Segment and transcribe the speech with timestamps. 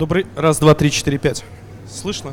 [0.00, 0.26] Добрый.
[0.34, 1.44] Раз, два, три, четыре, пять.
[1.86, 2.32] Слышно?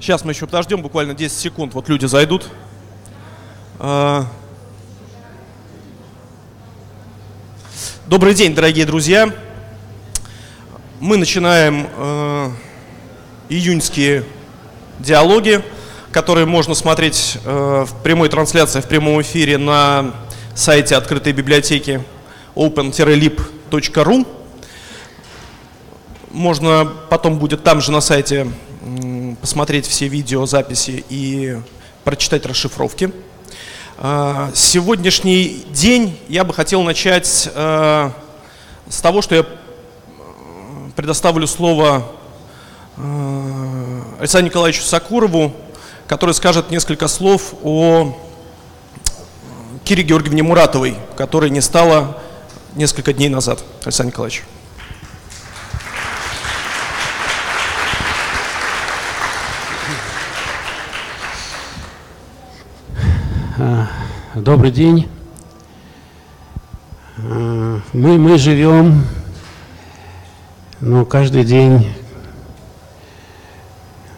[0.00, 1.74] Сейчас мы еще подождем буквально 10 секунд.
[1.74, 2.48] Вот люди зайдут.
[3.78, 4.24] А.
[8.06, 9.28] Добрый день, дорогие друзья.
[11.00, 12.50] Мы начинаем э,
[13.50, 14.24] июньские
[14.98, 15.62] диалоги,
[16.10, 20.14] которые можно смотреть э, в прямой трансляции, в прямом эфире на
[20.56, 22.02] сайте открытой библиотеки
[22.54, 24.26] open-lib.ru.
[26.30, 28.50] Можно потом будет там же на сайте
[29.42, 31.58] посмотреть все видеозаписи и
[32.04, 33.12] прочитать расшифровки.
[33.98, 38.10] А, сегодняшний день я бы хотел начать э,
[38.88, 39.46] с того, что я
[40.96, 42.10] предоставлю слово
[42.96, 45.52] э, Александру Николаевичу Сакурову,
[46.06, 48.16] который скажет несколько слов о
[49.86, 52.20] Кире Георгиевне Муратовой, которой не стало
[52.74, 53.62] несколько дней назад.
[53.84, 54.42] Александр Николаевич.
[63.58, 63.86] А,
[64.34, 65.08] добрый день.
[67.18, 69.06] А, мы, мы живем,
[70.80, 71.94] ну, каждый день,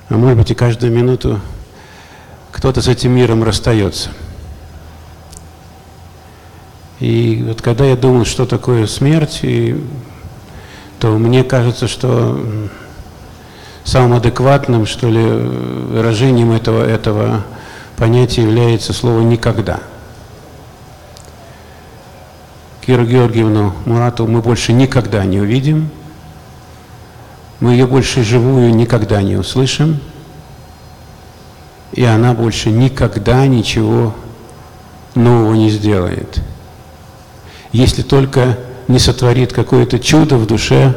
[0.08, 1.42] а может быть и каждую минуту
[2.52, 4.12] кто-то с этим миром расстается–
[7.00, 9.80] и вот когда я думал, что такое смерть, и,
[10.98, 12.40] то мне кажется, что
[13.84, 17.44] самым адекватным, что ли, выражением этого, этого
[17.96, 19.80] понятия является слово «никогда».
[22.84, 25.90] Киру Георгиевну Муратову мы больше никогда не увидим,
[27.60, 30.00] мы ее больше живую никогда не услышим,
[31.92, 34.14] и она больше никогда ничего
[35.14, 36.42] нового не сделает–
[37.72, 38.58] если только
[38.88, 40.96] не сотворит какое-то чудо в душе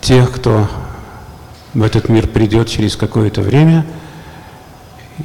[0.00, 0.68] тех, кто
[1.74, 3.86] в этот мир придет через какое-то время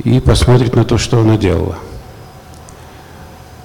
[0.04, 1.78] и посмотрит на то, что она делала.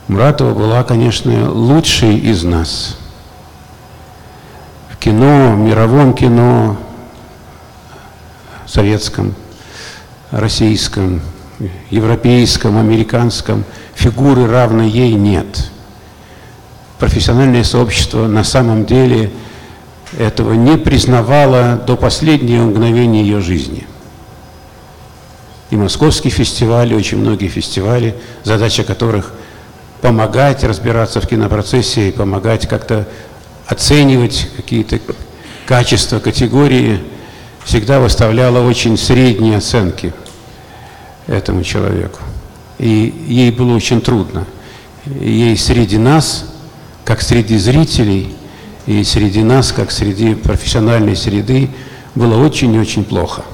[0.06, 2.96] Муратова была, конечно, лучшей из нас.
[4.90, 6.78] В кино, мировом кино,
[8.66, 9.34] советском,
[10.30, 11.20] российском,
[11.90, 13.64] европейском, американском
[13.94, 15.70] фигуры равной ей нет–
[16.98, 19.30] профессиональное сообщество на самом деле
[20.18, 23.86] этого не признавало до последнего мгновения ее жизни.
[25.70, 29.32] И московский фестиваль, и очень многие фестивали, задача которых
[30.00, 33.06] помогать разбираться в кинопроцессе и помогать как-то
[33.66, 34.98] оценивать какие-то
[35.66, 37.00] качества, категории,
[37.64, 40.14] всегда выставляла очень средние оценки
[41.26, 42.20] этому человеку.
[42.78, 44.46] И ей было очень трудно.
[45.04, 46.47] Ей среди нас
[47.08, 48.36] как среди зрителей
[48.84, 51.70] и среди нас, как среди профессиональной среды,
[52.14, 53.44] было очень и очень плохо.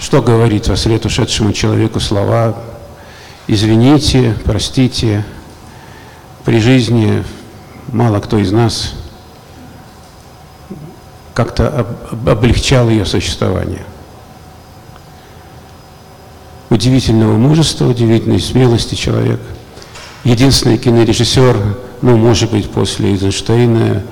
[0.00, 2.62] Что говорить во след ушедшему человеку слова
[3.46, 5.22] «извините», «простите»,
[6.46, 7.22] при жизни
[7.88, 8.94] мало кто из нас
[11.34, 11.86] как-то
[12.26, 13.84] облегчал ее существование
[16.72, 19.40] удивительного мужества, удивительной смелости человек.
[20.24, 21.56] Единственный кинорежиссер,
[22.00, 24.02] ну, может быть, после Эйзенштейна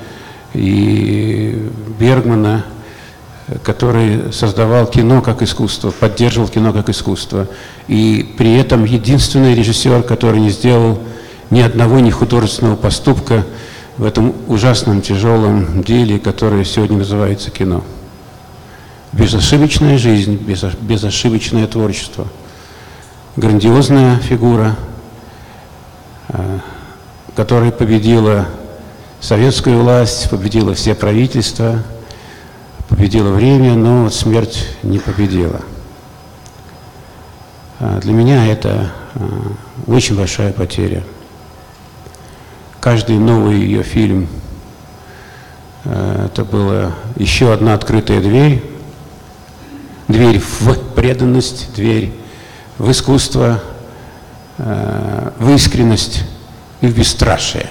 [0.53, 2.67] и Бергмана,
[3.63, 7.49] который создавал кино как искусство, поддерживал кино как искусство.
[7.89, 11.01] И при этом единственный режиссер, который не сделал
[11.49, 13.47] ни одного ни художественного поступка
[13.97, 17.83] в этом ужасном тяжелом деле, которое сегодня называется кино.
[19.13, 20.39] Безошибочная жизнь,
[20.83, 22.27] безошибочное творчество–
[23.37, 24.77] грандиозная фигура,
[26.29, 26.59] э,
[27.37, 28.47] которая победила
[29.21, 31.83] советскую власть, победила все правительства,
[32.89, 35.61] победила время, но смерть не победила.
[37.79, 39.21] Э, для меня это э,
[39.87, 41.05] очень большая потеря.
[42.81, 44.27] Каждый новый ее фильм
[45.85, 48.63] это была еще одна открытая дверь,
[50.09, 52.20] дверь в преданность, дверь
[52.81, 53.61] в искусство,
[54.57, 56.25] э, в искренность
[56.81, 57.69] и в бесстрашие,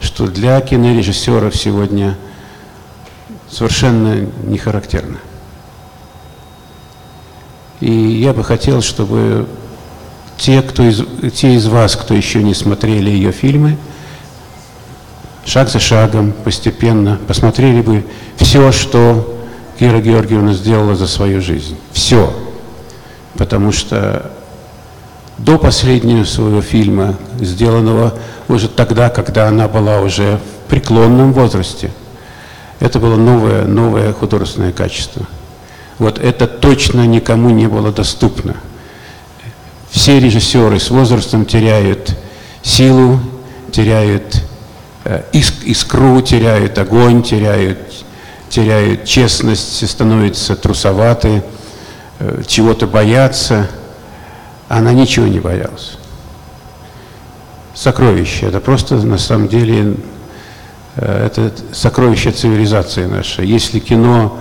[0.00, 2.16] что для кинорежиссеров сегодня
[3.50, 5.18] совершенно не характерно.
[7.80, 9.48] И я бы хотел, чтобы
[10.38, 11.02] те, кто из,
[11.34, 13.76] те из вас, кто еще не смотрели ее фильмы,
[15.44, 19.36] шаг за шагом, постепенно посмотрели бы все, что
[19.80, 21.76] Кира Георгиевна сделала за свою жизнь.
[21.92, 22.32] Все
[23.36, 24.30] потому что
[25.38, 28.14] до последнего своего фильма, сделанного
[28.48, 31.90] уже тогда, когда она была уже в преклонном возрасте.
[32.80, 35.26] Это было новое, новое художественное качество.
[35.98, 38.56] Вот это точно никому не было доступно.
[39.90, 42.16] Все режиссеры с возрастом теряют
[42.62, 43.20] силу,
[43.70, 44.42] теряют
[45.04, 47.78] э, искру, теряют огонь, теряют,
[48.48, 51.42] теряют честность, становятся трусоваты,
[52.46, 53.68] чего-то боятся.
[54.68, 55.98] Она ничего не боялась.
[57.74, 58.46] Сокровище.
[58.46, 59.94] Это просто на самом деле
[60.96, 63.46] э, это сокровище цивилизации нашей.
[63.46, 64.38] Если кино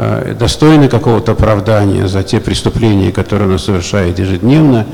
[0.00, 4.86] Э, достойны какого-то оправдания за те преступления, которые она совершает ежедневно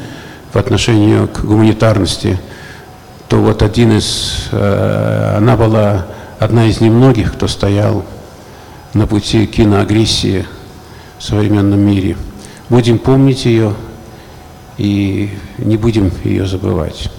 [0.50, 2.40] по отношению к гуманитарности,
[3.28, 6.06] то вот один из, э, она была
[6.38, 8.06] одна из немногих, кто стоял
[8.94, 10.46] на пути киноагрессии
[11.18, 12.16] современном мире.
[12.68, 13.74] Будем помнить ее
[14.78, 17.10] и не будем ее забывать.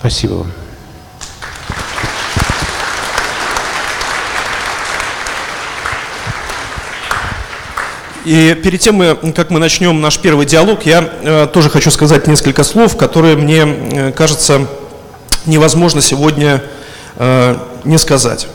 [0.00, 0.52] Спасибо вам.
[8.24, 12.62] И перед тем, как мы начнем наш первый диалог, я э, тоже хочу сказать несколько
[12.62, 14.68] слов, которые мне э, кажется
[15.44, 16.62] невозможно сегодня
[17.16, 18.46] э, не сказать.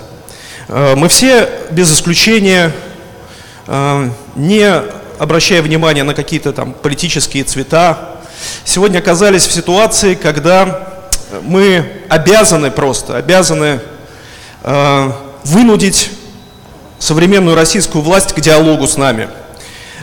[0.70, 2.87] Э, мы все, без исключения, э,
[3.68, 4.82] не
[5.20, 8.18] обращая внимания на какие-то там политические цвета,
[8.64, 10.88] сегодня оказались в ситуации, когда
[11.42, 13.82] мы обязаны просто, обязаны
[14.64, 15.12] э,
[15.44, 16.12] вынудить
[17.00, 19.28] современную российскую власть к диалогу с нами–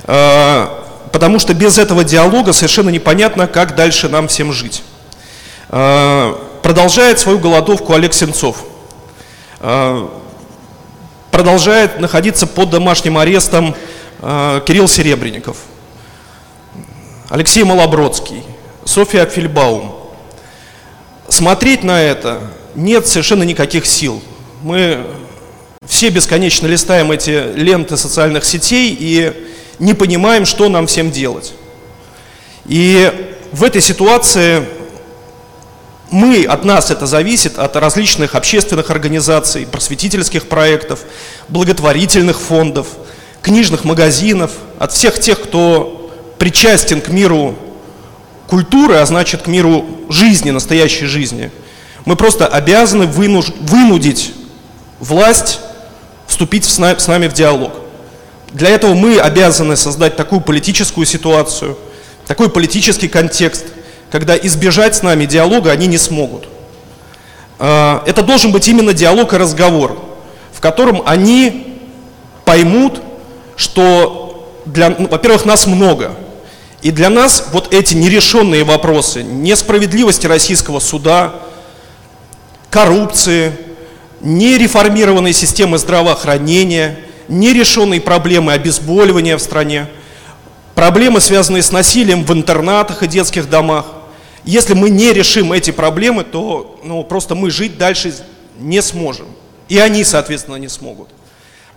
[0.07, 0.69] Э,
[1.13, 4.83] потому что без этого диалога совершенно непонятно, как дальше нам всем жить.
[5.71, 8.59] Э, продолжает свою голодовку Олег Сенцов.
[9.61, 10.07] Э,
[11.35, 13.75] продолжает находиться под домашним арестом
[14.21, 15.57] Кирилл Серебренников,
[17.29, 18.45] Алексей Малобродский,
[18.85, 19.97] Софья Акфельбаум.
[21.29, 22.41] Смотреть на это
[22.77, 24.23] нет совершенно никаких сил.
[24.63, 25.05] Мы
[25.85, 29.49] все бесконечно листаем эти ленты социальных сетей и
[29.81, 31.53] не понимаем, что нам всем делать.
[32.65, 33.13] И
[33.51, 34.65] в этой ситуации
[36.11, 41.01] мы, от нас это зависит, от различных общественных организаций, просветительских проектов,
[41.49, 42.89] благотворительных фондов,
[43.43, 47.57] книжных магазинов, от всех тех, кто причастен к миру
[48.47, 51.51] культуры, а значит к миру жизни, настоящей жизни.
[52.05, 53.47] Мы просто обязаны вынуж...
[53.61, 54.33] вынудить
[55.01, 55.61] власть
[56.27, 57.73] вступить с нами в диалог.
[58.53, 61.77] Для этого мы обязаны создать такую политическую ситуацию,
[62.27, 63.67] такой политический контекст,
[64.15, 66.47] когда избежать с нами диалога они не смогут.
[67.59, 69.99] А, это должен быть именно диалог и разговор,
[70.53, 71.81] в котором они
[72.45, 73.03] поймут,
[73.57, 76.13] что, для, ну, во-первых, нас много,
[76.81, 81.35] и для нас вот эти нерешенные вопросы несправедливости российского суда,
[82.71, 83.51] коррупции,
[84.21, 89.89] нереформированной системы здравоохранения– нерешенные проблемы обезболивания в стране,
[90.77, 93.87] проблемы, связанные с насилием в интернатах и детских домах.
[94.45, 98.15] Если мы не решим эти проблемы, то ну, просто мы жить дальше
[98.59, 99.27] не сможем.
[99.69, 101.09] И они, соответственно, не смогут.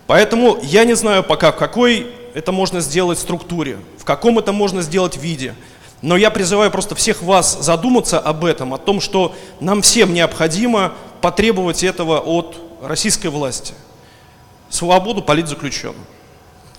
[0.06, 4.82] Поэтому я не знаю пока, в какой это можно сделать структуре, в каком это можно
[4.82, 5.56] сделать виде.
[6.02, 10.94] Но я призываю просто всех вас задуматься об этом, о том, что нам всем необходимо
[11.22, 13.74] потребовать этого от российской власти.
[14.70, 16.06] Свободу политзаключенным.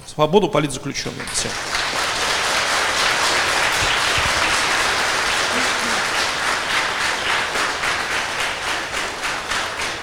[0.06, 1.24] Свободу политзаключенным.
[1.32, 1.48] Все.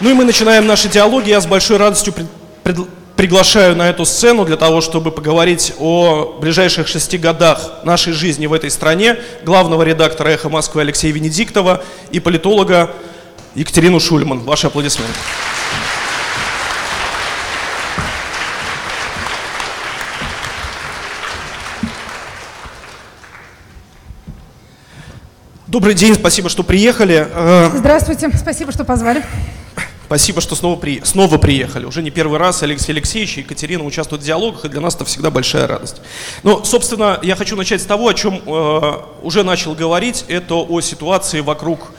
[0.05, 1.29] Ну и мы начинаем наши диалоги.
[1.29, 2.27] Я с большой радостью пред,
[2.61, 2.77] пред,
[3.15, 8.53] приглашаю на эту сцену для того, чтобы поговорить о ближайших шести годах нашей жизни в
[8.53, 12.91] этой стране главного редактора «Эхо Москвы» Алексея Венедиктова и политолога
[13.55, 14.41] Екатерину Шульман.
[14.41, 15.11] Ваши аплодисменты.
[25.65, 27.27] Добрый день, спасибо, что приехали.
[27.27, 29.23] Э, Здравствуйте, спасибо, что позвали.
[30.05, 31.01] Спасибо, что снова, при...
[31.03, 31.85] снова приехали.
[31.85, 35.05] Уже не первый раз Алексей Алексеевич и Екатерина участвуют в диалогах, и для нас это
[35.05, 35.97] всегда большая радость.
[36.43, 38.93] Но, собственно, я хочу начать с того, о чем э,
[39.23, 40.25] уже начал говорить.
[40.27, 41.91] Это о ситуации вокруг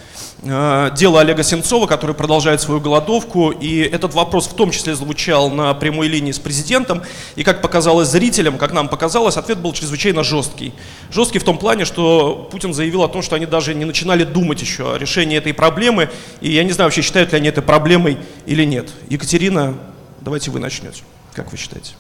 [0.43, 3.51] дело Олега Сенцова, который продолжает свою голодовку.
[3.51, 7.03] И этот вопрос в том числе звучал на прямой линии с президентом.
[7.37, 10.73] И как показалось зрителям, как нам показалось, ответ был чрезвычайно жесткий.
[11.11, 14.61] Жесткий в том плане, что Путин заявил о том, что они даже не начинали думать
[14.61, 16.11] еще о решении этой проблемы.
[16.41, 18.91] И я не знаю, вообще считают ли они это проблемой или нет.
[19.09, 19.75] Екатерина,
[20.21, 21.03] давайте вы начнете.
[21.35, 21.93] Как вы считаете?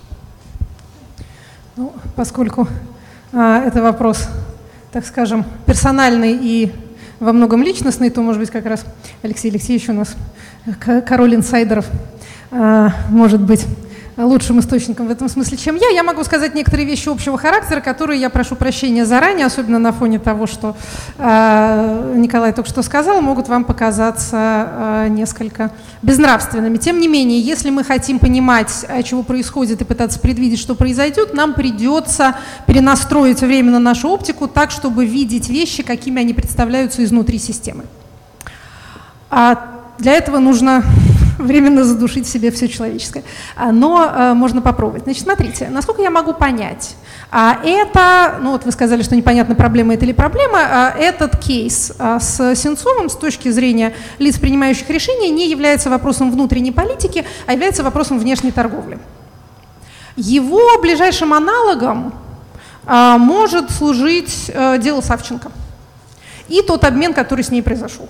[1.76, 2.68] Ну, поскольку
[3.32, 4.28] а, это вопрос
[4.96, 6.72] так скажем, персональный и
[7.20, 8.84] во многом личностный, то, может быть, как раз
[9.22, 10.14] Алексей Алексеевич у нас
[11.06, 11.86] король инсайдеров,
[12.50, 13.66] а, может быть
[14.24, 15.88] лучшим источником в этом смысле, чем я.
[15.90, 20.18] Я могу сказать некоторые вещи общего характера, которые я прошу прощения заранее, особенно на фоне
[20.18, 20.76] того, что
[21.18, 24.68] э, Николай только что сказал, могут вам показаться
[25.06, 25.70] э, несколько
[26.02, 26.78] безнравственными.
[26.78, 31.52] Тем не менее, если мы хотим понимать, чего происходит, и пытаться предвидеть, что произойдет, нам
[31.54, 37.84] придется перенастроить временно нашу оптику так, чтобы видеть вещи, какими они представляются изнутри системы.
[39.30, 40.84] А для этого нужно
[41.38, 43.24] временно задушить в себе все человеческое.
[43.56, 45.04] А, но э, можно попробовать.
[45.04, 46.96] Значит, смотрите, насколько я могу понять,
[47.30, 51.92] а это, ну вот вы сказали, что непонятно, проблема это или проблема, а этот кейс
[51.98, 57.52] а, с Сенцовым с точки зрения лиц, принимающих решения, не является вопросом внутренней политики, а
[57.52, 58.98] является вопросом внешней торговли.
[60.16, 62.14] Его ближайшим аналогом
[62.86, 65.50] а, может служить а, дело Савченко
[66.48, 68.08] и тот обмен, который с ней произошел.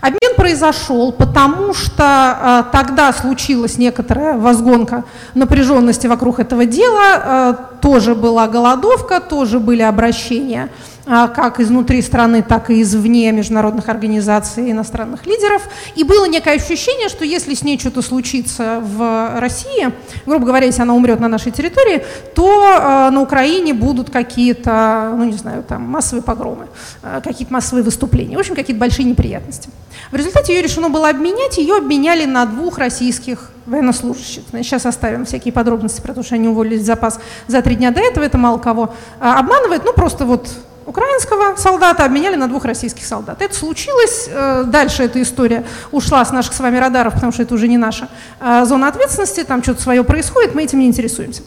[0.00, 5.04] Обмен произошел, потому что э, тогда случилась некоторая возгонка
[5.34, 10.68] напряженности вокруг этого дела, э, тоже была голодовка, тоже были обращения
[11.06, 15.68] а, как изнутри страны, так и извне международных организаций и иностранных лидеров.
[15.96, 19.90] И было некое ощущение, что если с ней что-то случится в России,
[20.24, 25.24] грубо говоря, если она умрет на нашей территории, то э, на Украине будут какие-то, ну
[25.24, 26.66] не знаю, там массовые погромы,
[27.02, 29.70] э, какие-то массовые выступления, в общем, какие-то большие неприятности.
[30.12, 34.42] В результате ее решено было обменять, ее обменяли на двух российских военнослужащих.
[34.52, 38.00] Сейчас оставим всякие подробности про то, что они уволились в запас за три дня до
[38.00, 40.48] этого, это мало кого а, обманывает, ну просто вот
[40.86, 43.40] украинского солдата обменяли на двух российских солдат.
[43.40, 47.54] Это случилось, э, дальше эта история ушла с наших с вами радаров, потому что это
[47.54, 48.08] уже не наша
[48.40, 51.42] э, зона ответственности, там что-то свое происходит, мы этим не интересуемся.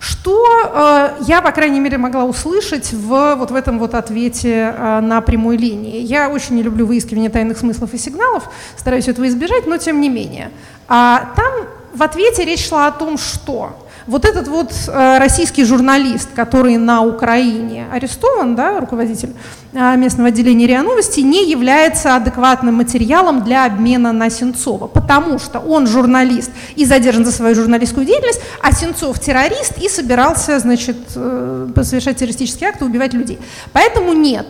[0.00, 5.20] Что э, я, по крайней мере, могла услышать в, вот в этом вот ответе на
[5.20, 6.00] прямой линии?
[6.00, 10.08] Я очень не люблю выискивание тайных смыслов и сигналов, стараюсь этого избежать, но тем не
[10.08, 10.50] менее.
[10.88, 11.52] А там
[11.94, 17.02] в ответе речь шла о том, что вот этот вот э, российский журналист, который на
[17.02, 19.34] Украине арестован, да, руководитель
[19.72, 25.58] э, местного отделения РИА Новости, не является адекватным материалом для обмена на Сенцова, потому что
[25.60, 31.68] он журналист и задержан за свою журналистскую деятельность, а Сенцов террорист и собирался, значит, э,
[31.82, 33.38] совершать террористические акты, убивать людей.
[33.72, 34.46] Поэтому нет,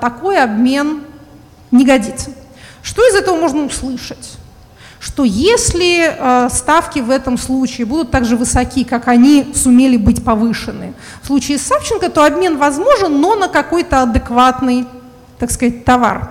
[0.00, 1.02] такой обмен
[1.70, 2.30] не годится.
[2.82, 4.38] Что из этого можно услышать?
[5.02, 10.24] Что если э, ставки в этом случае будут так же высоки, как они сумели быть
[10.24, 14.86] повышены, в случае с Савченко, то обмен возможен, но на какой-то адекватный,
[15.40, 16.30] так сказать, товар.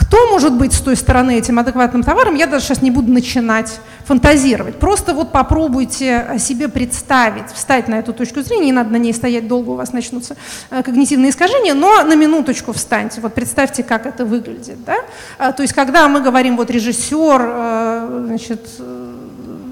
[0.00, 3.80] Кто может быть с той стороны этим адекватным товаром, я даже сейчас не буду начинать
[4.04, 4.78] фантазировать.
[4.78, 9.46] Просто вот попробуйте себе представить, встать на эту точку зрения, не надо на ней стоять
[9.46, 10.36] долго, у вас начнутся
[10.70, 14.82] э, когнитивные искажения, но на минуточку встаньте, вот представьте, как это выглядит.
[14.84, 14.96] Да?
[15.38, 18.68] А, то есть когда мы говорим, вот режиссер, э, значит,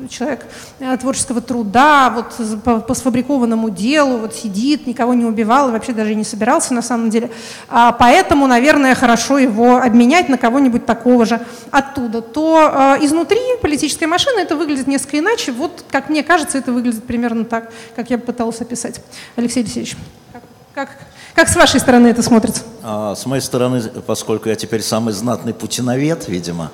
[0.09, 0.47] человек
[0.81, 5.93] э, творческого труда, вот по, по сфабрикованному делу, вот сидит, никого не убивал и вообще
[5.93, 7.31] даже не собирался на самом деле.
[7.69, 12.21] А поэтому, наверное, хорошо его обменять на кого-нибудь такого же оттуда.
[12.23, 15.53] То э, изнутри политической машины это выглядит несколько иначе.
[15.53, 19.01] Вот, как мне кажется, это выглядит примерно так, как я пыталась описать.
[19.37, 19.97] Алексей Алексеевич,
[20.33, 20.43] как,
[20.75, 20.89] как,
[21.35, 22.63] как с вашей стороны это смотрится?
[22.83, 26.71] А, с моей стороны, поскольку я теперь самый знатный путиновед, видимо,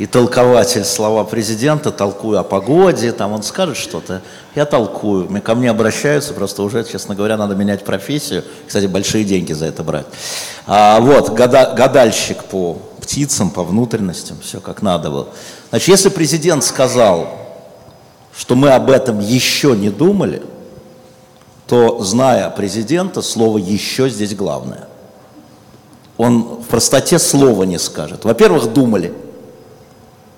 [0.00, 4.22] и толкователь слова президента, толкую о погоде, там он скажет что-то,
[4.54, 5.28] я толкую.
[5.42, 8.42] Ко мне обращаются, просто уже, честно говоря, надо менять профессию.
[8.66, 10.06] Кстати, большие деньги за это брать.
[10.66, 15.28] А, вот, года, гадальщик по птицам, по внутренностям, все как надо было.
[15.68, 17.28] Значит, если президент сказал,
[18.34, 20.42] что мы об этом еще не думали,
[21.66, 24.88] то, зная президента, слово «еще» здесь главное.
[26.16, 28.24] Он в простоте слова не скажет.
[28.24, 29.12] Во-первых, думали–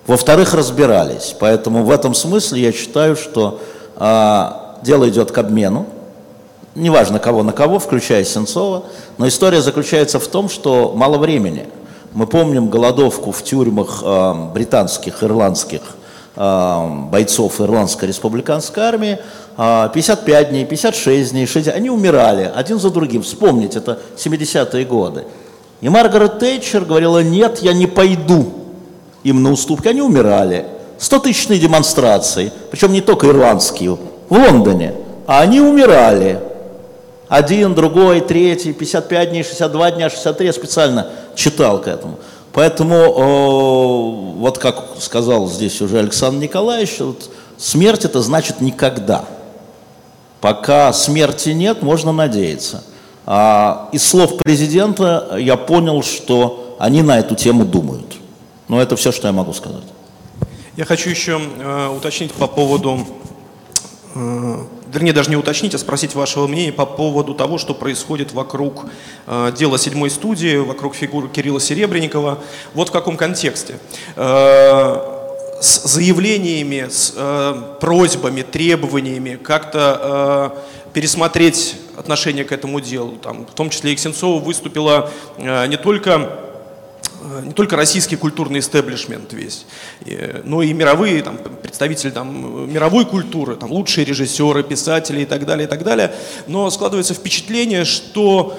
[0.07, 1.35] во-вторых, разбирались.
[1.39, 3.61] Поэтому в этом смысле я считаю, что
[3.97, 5.87] а, дело идет к обмену,
[6.75, 8.85] неважно кого на кого, включая Сенцова,
[9.19, 11.67] но история заключается в том, что мало времени.
[12.13, 15.81] Мы помним голодовку в тюрьмах э, британских, ирландских
[16.37, 19.19] э, бойцов Ирландской республиканской армии.
[19.57, 23.23] Э, 55 дней, 56 дней, 60, они умирали один за другим.
[23.23, 25.25] Вспомните, это 70-е годы.
[25.81, 28.62] И Маргарет Тейчер говорила, нет, я не пойду
[29.25, 30.67] им на уступки, они умирали.
[30.99, 33.99] Стотысячные демонстрации, причем не только ирландские,
[34.29, 34.95] в Лондоне,
[35.27, 36.39] а они умирали.
[37.29, 42.19] Один, другой, третий, 55 дней, 62 дня, 63, я специально читал к этому.
[42.53, 49.25] Поэтому, э, вот как сказал здесь уже Александр Николаевич, вот, смерть это значит никогда.
[50.41, 52.85] Пока смерти нет, можно надеяться.
[53.25, 58.17] А из слов президента я понял, что они на эту тему думают.
[58.73, 59.85] Но это все, что я могу сказать.
[60.79, 63.07] Я хочу еще э, уточнить по поводу,
[64.15, 64.57] э,
[64.91, 68.87] вернее даже не уточнить, а спросить вашего мнения по поводу того, что происходит вокруг
[69.27, 72.39] э, дела седьмой студии, вокруг фигуры Кирилла Серебренникова.
[72.73, 73.79] Вот в каком контексте.
[74.17, 74.97] Э,
[75.61, 83.19] с заявлениями, с э, просьбами, требованиями как-то э, пересмотреть отношение к этому делу.
[83.23, 86.52] Там, в том числе и Сенцова выступила э, не только
[87.45, 89.67] не только российский культурный истеблишмент весь,
[90.45, 95.67] но и мировые там, представители там, мировой культуры, там, лучшие режиссеры, писатели и так далее,
[95.67, 96.13] и так далее.
[96.47, 98.57] Но складывается впечатление, что,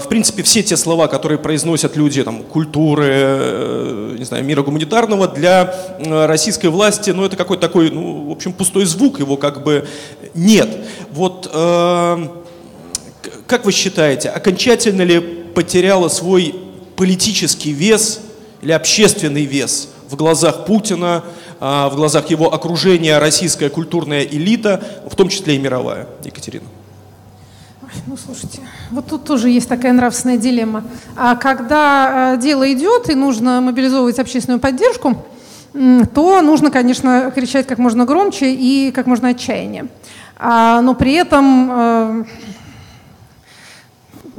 [0.00, 4.62] э, в принципе, все те слова, которые произносят люди там, культуры, э, не знаю, мира
[4.62, 9.62] гуманитарного, для российской власти, ну, это какой-то такой, ну, в общем, пустой звук, его как
[9.62, 9.86] бы
[10.34, 10.68] нет.
[11.10, 11.48] Вот
[13.46, 16.54] как вы считаете, окончательно ли потеряла свой
[17.00, 18.20] политический вес
[18.60, 21.24] или общественный вес в глазах Путина,
[21.58, 26.08] а, в глазах его окружения российская культурная элита, в том числе и мировая.
[26.22, 26.66] Екатерина.
[28.06, 30.84] Ну, слушайте, вот тут тоже есть такая нравственная дилемма.
[31.16, 35.24] А когда а, дело идет и нужно мобилизовывать общественную поддержку,
[35.72, 39.86] то нужно, конечно, кричать как можно громче и как можно отчаяннее.
[40.36, 42.26] А, но при этом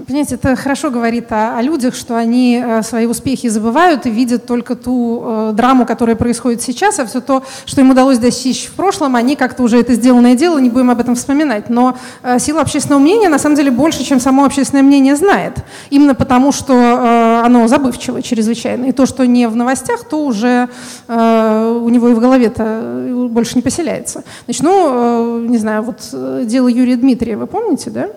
[0.07, 4.45] Понимаете, это хорошо говорит о, о людях, что они э, свои успехи забывают и видят
[4.45, 8.71] только ту э, драму, которая происходит сейчас, а все то, что им удалось достичь в
[8.73, 11.69] прошлом, они как-то уже это сделанное дело, не будем об этом вспоминать.
[11.69, 15.57] Но э, сила общественного мнения на самом деле больше, чем само общественное мнение знает.
[15.89, 18.85] Именно потому, что э, оно забывчиво чрезвычайно.
[18.85, 20.69] И то, что не в новостях, то уже
[21.09, 24.23] э, у него и в голове-то э, больше не поселяется.
[24.47, 28.07] Начну, э, не знаю, вот э, дело Юрия Дмитриева, помните, да?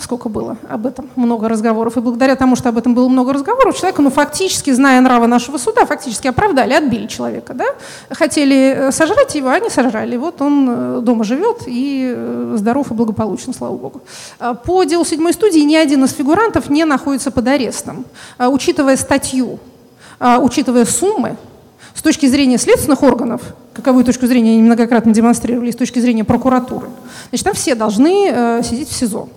[0.00, 1.96] Сколько было об этом, много разговоров.
[1.96, 5.56] И благодаря тому, что об этом было много разговоров, человека, ну, фактически, зная нравы нашего
[5.56, 7.64] суда, фактически оправдали, отбили человека, да?
[8.10, 10.16] Хотели э, сожрать его, а не сожрали.
[10.16, 14.02] Вот он э, дома живет и э, здоров и благополучен, слава богу.
[14.38, 18.04] А по делу седьмой студии ни один из фигурантов не находится под арестом.
[18.36, 19.58] А учитывая статью,
[20.20, 21.36] а учитывая суммы,
[21.94, 26.88] с точки зрения следственных органов, каковую точку зрения они многократно демонстрировали, с точки зрения прокуратуры,
[27.30, 29.28] значит, там все должны э, сидеть в СИЗО.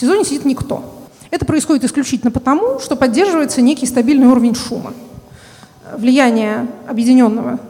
[0.00, 0.82] В СИЗО не сидит никто.
[1.30, 4.94] Это происходит исключительно потому, что поддерживается некий стабильный уровень шума.
[5.94, 7.60] Влияние объединенного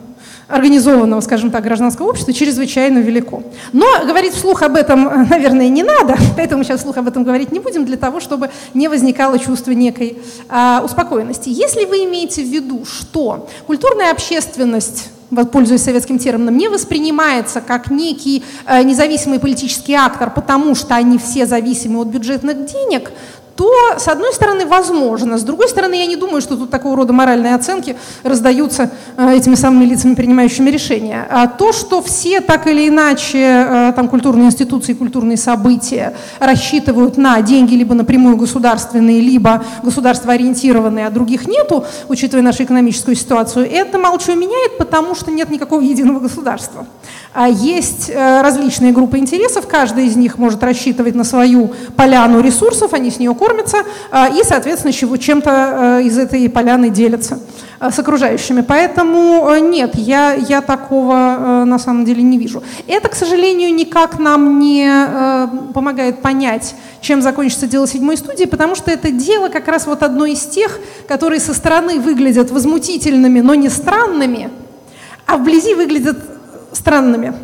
[0.51, 3.43] организованного, скажем так, гражданского общества чрезвычайно велико.
[3.73, 7.61] Но говорить вслух об этом, наверное, не надо, поэтому сейчас вслух об этом говорить не
[7.61, 11.49] будем, для того, чтобы не возникало чувство некой а, успокоенности.
[11.49, 15.11] Если вы имеете в виду, что культурная общественность
[15.53, 21.47] пользуясь советским термином, не воспринимается как некий э, независимый политический актор, потому что они все
[21.47, 23.13] зависимы от бюджетных денег,
[23.61, 25.37] то, с одной стороны, возможно.
[25.37, 29.55] С другой стороны, я не думаю, что тут такого рода моральные оценки раздаются э, этими
[29.55, 31.27] самыми лицами, принимающими решения.
[31.31, 37.43] А то, что все так или иначе э, там, культурные институции, культурные события рассчитывают на
[37.43, 43.99] деньги либо напрямую государственные, либо государство ориентированные, а других нету, учитывая нашу экономическую ситуацию, это
[43.99, 46.87] молчу меняет, потому что нет никакого единого государства.
[47.33, 52.93] А есть э, различные группы интересов, каждая из них может рассчитывать на свою поляну ресурсов,
[52.93, 53.79] они с нее кормятся,
[54.11, 57.39] а, и, соответственно, чем-то э, из этой поляны делятся
[57.79, 58.63] э, с окружающими.
[58.63, 62.65] Поэтому нет, я, я такого на самом деле не вижу.
[62.89, 64.91] Это, к сожалению, никак нам не
[65.73, 70.27] помогает понять, чем закончится дело седьмой студии, потому что это дело как раз вот одно
[70.27, 74.51] из тех, которые со стороны выглядят возмутительными, но не странными,
[75.27, 76.19] а вблизи выглядят
[76.73, 77.35] странными.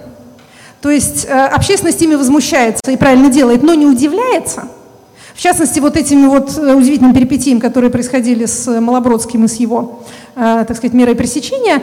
[0.81, 4.69] То есть э, общественность ими возмущается и правильно делает, но не удивляется.
[5.35, 10.03] В частности, вот этими вот э, удивительными перипетиями, которые происходили с Малобродским и с его,
[10.35, 11.83] э, так сказать, мерой пресечения,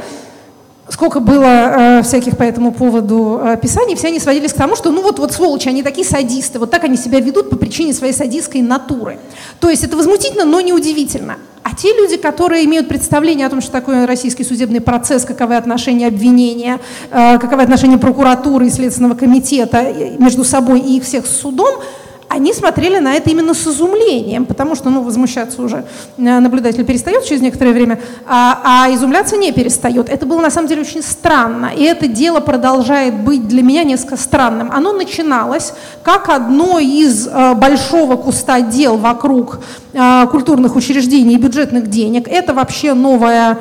[0.89, 4.91] сколько было э, всяких по этому поводу э, писаний, все они сводились к тому, что
[4.91, 8.13] ну вот, вот сволочи, они такие садисты, вот так они себя ведут по причине своей
[8.13, 9.19] садистской натуры.
[9.59, 11.37] То есть это возмутительно, но не удивительно.
[11.63, 16.07] А те люди, которые имеют представление о том, что такое российский судебный процесс, каковы отношения
[16.07, 21.37] обвинения, э, каковы отношения прокуратуры и Следственного комитета э, между собой и их всех с
[21.37, 21.75] судом,
[22.33, 25.85] они смотрели на это именно с изумлением, потому что, ну, возмущаться уже
[26.17, 30.09] э, наблюдатель перестает через некоторое время, а, а изумляться не перестает.
[30.09, 34.17] Это было на самом деле очень странно, и это дело продолжает быть для меня несколько
[34.17, 34.71] странным.
[34.71, 39.59] Оно начиналось как одно из э, большого куста дел вокруг
[39.93, 42.27] э, культурных учреждений и бюджетных денег.
[42.27, 43.59] Это вообще новая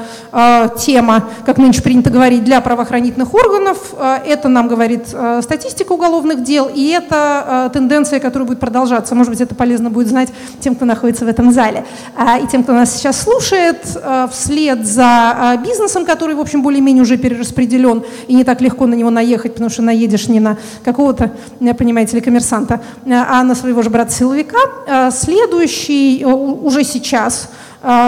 [0.78, 3.92] тема, как нынче принято говорить, для правоохранительных органов.
[4.26, 5.08] Это нам говорит
[5.42, 9.16] статистика уголовных дел, и это тенденция, которая будет продолжаться.
[9.16, 10.29] Может быть, это полезно будет знать
[10.61, 11.85] тем, кто находится в этом зале.
[12.16, 16.62] А, и тем, кто нас сейчас слушает, а, вслед за а, бизнесом, который, в общем,
[16.62, 20.59] более-менее уже перераспределен, и не так легко на него наехать, потому что наедешь не на
[20.85, 21.33] какого-то,
[21.77, 25.11] понимаете ли, коммерсанта, а на своего же брата-силовика.
[25.11, 27.51] Следующий уже сейчас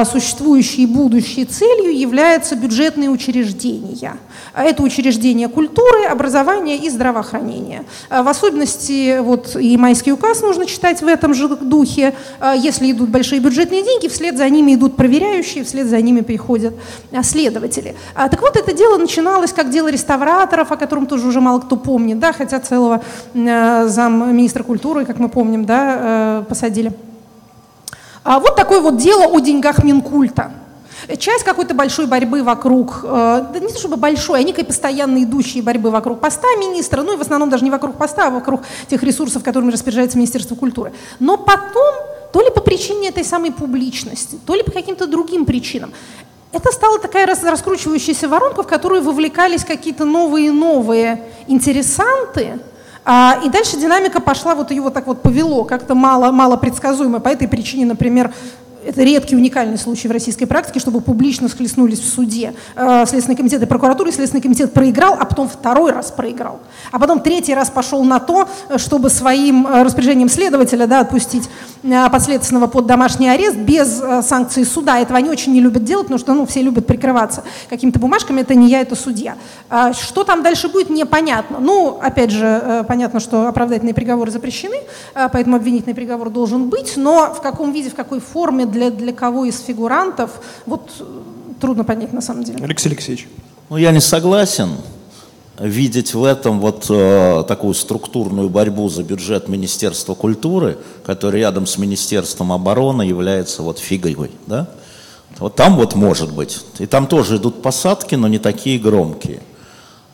[0.05, 4.17] существующей и будущей целью являются бюджетные учреждения.
[4.53, 7.85] А это учреждения культуры, образования и здравоохранения.
[8.09, 12.15] А, в особенности вот и майский указ нужно читать в этом же духе.
[12.57, 16.75] Если идут большие бюджетные деньги, вслед за ними идут проверяющие, вслед за ними приходят
[17.23, 17.97] следователи.
[18.15, 22.19] Так вот, это дело начиналось как дело реставраторов, о котором тоже уже мало кто помнит,
[22.21, 23.03] да, хотя целого
[23.35, 26.93] замминистра культуры, как мы помним, да, посадили.
[28.25, 30.51] А вот такое вот дело о деньгах Минкульта.
[31.19, 35.61] Часть какой-то большой борьбы вокруг, э, да не то чтобы большой, а некой постоянно идущей
[35.61, 39.03] борьбы вокруг поста министра, ну и в основном даже не вокруг поста, а вокруг тех
[39.03, 40.95] ресурсов, которыми распоряжается Министерство культуры.
[41.21, 41.95] Но потом,
[42.33, 45.93] то ли по причине этой самой публичности, то ли по каким-то другим причинам,
[46.53, 52.59] это стала такая раскручивающаяся воронка, в которую вовлекались какие-то новые и новые интересанты,
[53.07, 57.21] и дальше динамика пошла, вот ее вот так вот повело, как-то мало, мало предсказуемо.
[57.21, 58.33] По этой причине, например,
[58.87, 63.63] это редкий уникальный случай в российской практике, чтобы публично схлестнулись в суде э, Следственный комитет
[63.63, 66.61] и прокуратура, и Следственный комитет проиграл, а потом второй раз проиграл.
[66.93, 71.49] А потом третий раз пошел на то, чтобы своим э, распоряжением следователя да, отпустить
[71.83, 74.99] э, подследственного под домашний арест без э, санкций суда.
[74.99, 78.41] Этого они очень не любят делать, потому что ну, все любят прикрываться какими-то бумажками.
[78.41, 79.37] Это не я, это судья.
[79.71, 81.59] А что там дальше будет, непонятно.
[81.61, 84.77] Ну, опять же, э, понятно, что оправдательные приговоры запрещены,
[85.15, 89.13] э, поэтому обвинительный приговор должен быть, но в каком виде, в какой форме, для, для
[89.13, 90.31] кого из фигурантов,
[90.67, 91.05] вот э,
[91.61, 92.63] трудно понять на самом деле.
[92.63, 93.29] Алексей Алексеевич.
[93.71, 94.71] Ну, я не согласен
[95.59, 101.79] видеть в этом вот э, такую структурную борьбу за бюджет Министерства культуры, который рядом с
[101.79, 104.69] Министерством обороны является вот фигой, да?
[105.39, 106.61] Вот там вот может быть.
[106.79, 109.41] И там тоже идут посадки, но не такие громкие.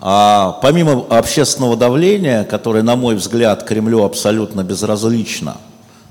[0.00, 5.56] А помимо общественного давления, которое, на мой взгляд, Кремлю абсолютно безразлично–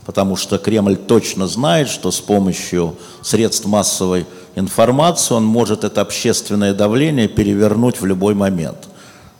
[0.09, 6.73] потому что Кремль точно знает, что с помощью средств массовой информации он может это общественное
[6.73, 8.89] давление перевернуть в любой момент.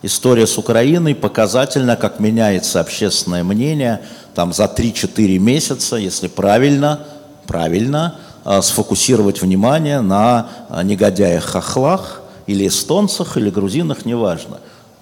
[0.02, 4.02] История с Украиной показательна, как меняется общественное мнение
[4.36, 7.00] там, за 3-4 месяца, если правильно,
[7.48, 14.58] правильно э, сфокусировать внимание на э, негодяях-хохлах или эстонцах, или грузинах, неважно.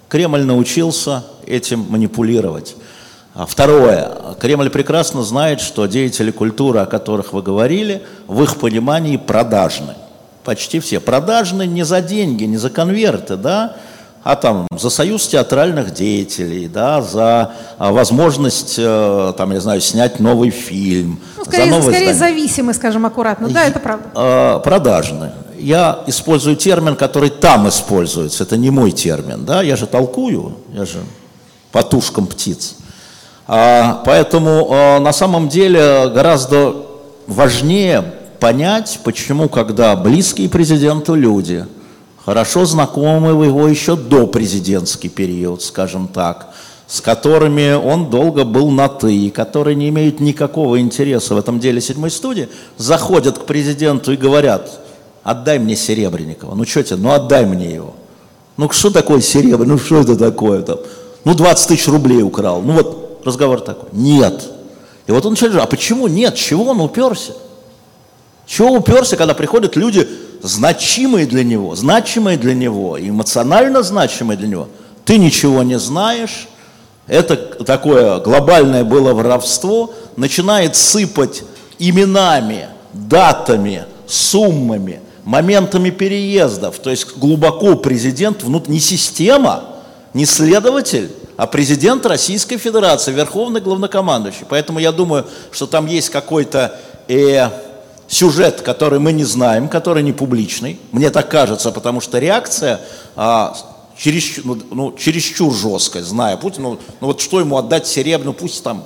[0.07, 2.75] Кремль научился этим манипулировать.
[3.33, 4.11] А второе.
[4.39, 9.93] Кремль прекрасно знает, что деятели культуры, о которых вы говорили, в их понимании продажны.
[10.43, 10.99] Почти все.
[10.99, 13.75] Продажны не за деньги, не за конверты, да,
[14.23, 20.19] а там за союз театральных деятелей, да, за а, возможность, э, там, я знаю, снять
[20.19, 21.19] новый фильм.
[21.37, 23.49] Ну, скорее, за скорее зависимы, скажем аккуратно.
[23.49, 24.09] Да, это правда.
[24.15, 25.31] Э, продажны.
[25.57, 28.43] Я использую термин, который там используется.
[28.43, 30.99] Это не мой термин, да, я же толкую, я же
[31.71, 32.75] по тушкам птиц.
[33.51, 36.85] А, поэтому а, на самом деле гораздо
[37.25, 41.65] важнее понять, почему, когда близкие президенту люди,
[42.23, 46.49] хорошо знакомые в его еще до президентский период, скажем так,
[46.85, 51.81] с которыми он долго был на «ты», которые не имеют никакого интереса в этом деле
[51.81, 54.79] седьмой студии, заходят к президенту и говорят,
[55.23, 56.53] отдай мне Серебренникова.
[56.53, 57.95] Ну что тебе, ну отдай мне его.
[58.57, 60.77] Ну что такое Серебренников, ну что это такое там?
[61.25, 62.61] Ну 20 тысяч рублей украл.
[62.61, 63.89] Ну вот разговор такой.
[63.91, 64.43] Нет.
[65.07, 66.35] И вот он начинает а почему нет?
[66.35, 67.33] Чего он уперся?
[68.45, 70.07] Чего уперся, когда приходят люди,
[70.41, 74.67] значимые для него, значимые для него, эмоционально значимые для него?
[75.05, 76.47] Ты ничего не знаешь,
[77.07, 81.43] это такое глобальное было воровство, начинает сыпать
[81.79, 86.79] именами, датами, суммами, моментами переездов.
[86.79, 88.67] То есть глубоко президент, внут...
[88.67, 89.63] не система,
[90.13, 94.45] не следователь, а президент Российской Федерации, верховный главнокомандующий.
[94.49, 97.47] Поэтому я думаю, что там есть какой-то э,
[98.09, 100.77] сюжет, который мы не знаем, который не публичный.
[100.91, 102.81] Мне так кажется, потому что реакция
[103.15, 103.55] а,
[103.97, 106.71] чересчур, ну, ну, чересчур жесткая, зная Путина.
[106.71, 108.83] Ну, ну вот что ему отдать серебряную, пусть там...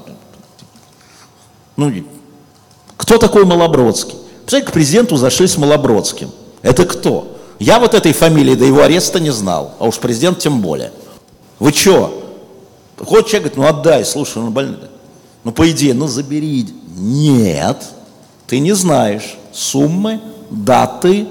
[1.76, 1.92] Ну,
[2.98, 4.14] кто такой Малобродский?
[4.42, 6.30] Представляете, к президенту зашли с Малобродским.
[6.62, 7.36] Это кто?
[7.58, 10.92] Я вот этой фамилии до его ареста не знал, а уж президент тем более.
[11.58, 12.20] Вы что?
[12.98, 14.90] Хочет человек, говорит, ну отдай, слушай, он больной.
[15.44, 16.68] Ну, по идее, ну забери.
[16.96, 17.84] Нет,
[18.48, 21.28] ты не знаешь суммы, даты,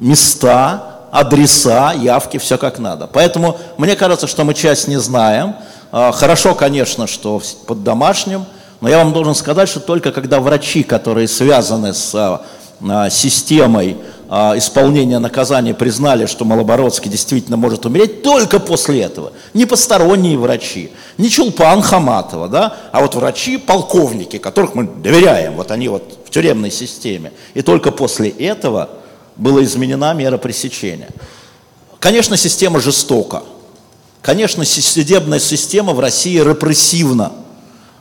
[0.00, 3.06] места, адреса, явки, все как надо.
[3.06, 5.56] Поэтому мне кажется, что мы часть не знаем.
[5.92, 8.44] А, хорошо, конечно, что под домашним,
[8.80, 13.96] Но я вам должен сказать, что только когда врачи, которые связаны с а, системой
[14.28, 19.32] исполнения наказания, признали, что Малобородский действительно может умереть, только после этого.
[19.54, 25.70] Не посторонние врачи, не Чулпан Хаматова, да, а вот врачи, полковники, которых мы доверяем, вот
[25.70, 27.32] они вот в тюремной системе.
[27.54, 28.90] И только после этого
[29.36, 31.08] была изменена мера пресечения.
[32.00, 33.42] Конечно, система жестока.
[34.22, 37.32] Конечно, судебная система в России репрессивна.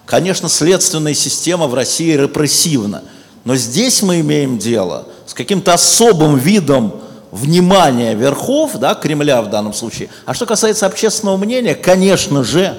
[0.06, 3.04] Конечно, следственная система в России репрессивна.
[3.44, 6.94] Но здесь мы имеем дело с каким-то особым видом
[7.32, 10.10] внимания верхов, да, Кремля в данном случае.
[10.26, 12.78] А что касается общественного мнения, конечно же,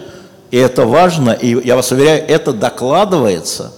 [0.50, 3.72] и это важно, и я вас уверяю, это докладывается.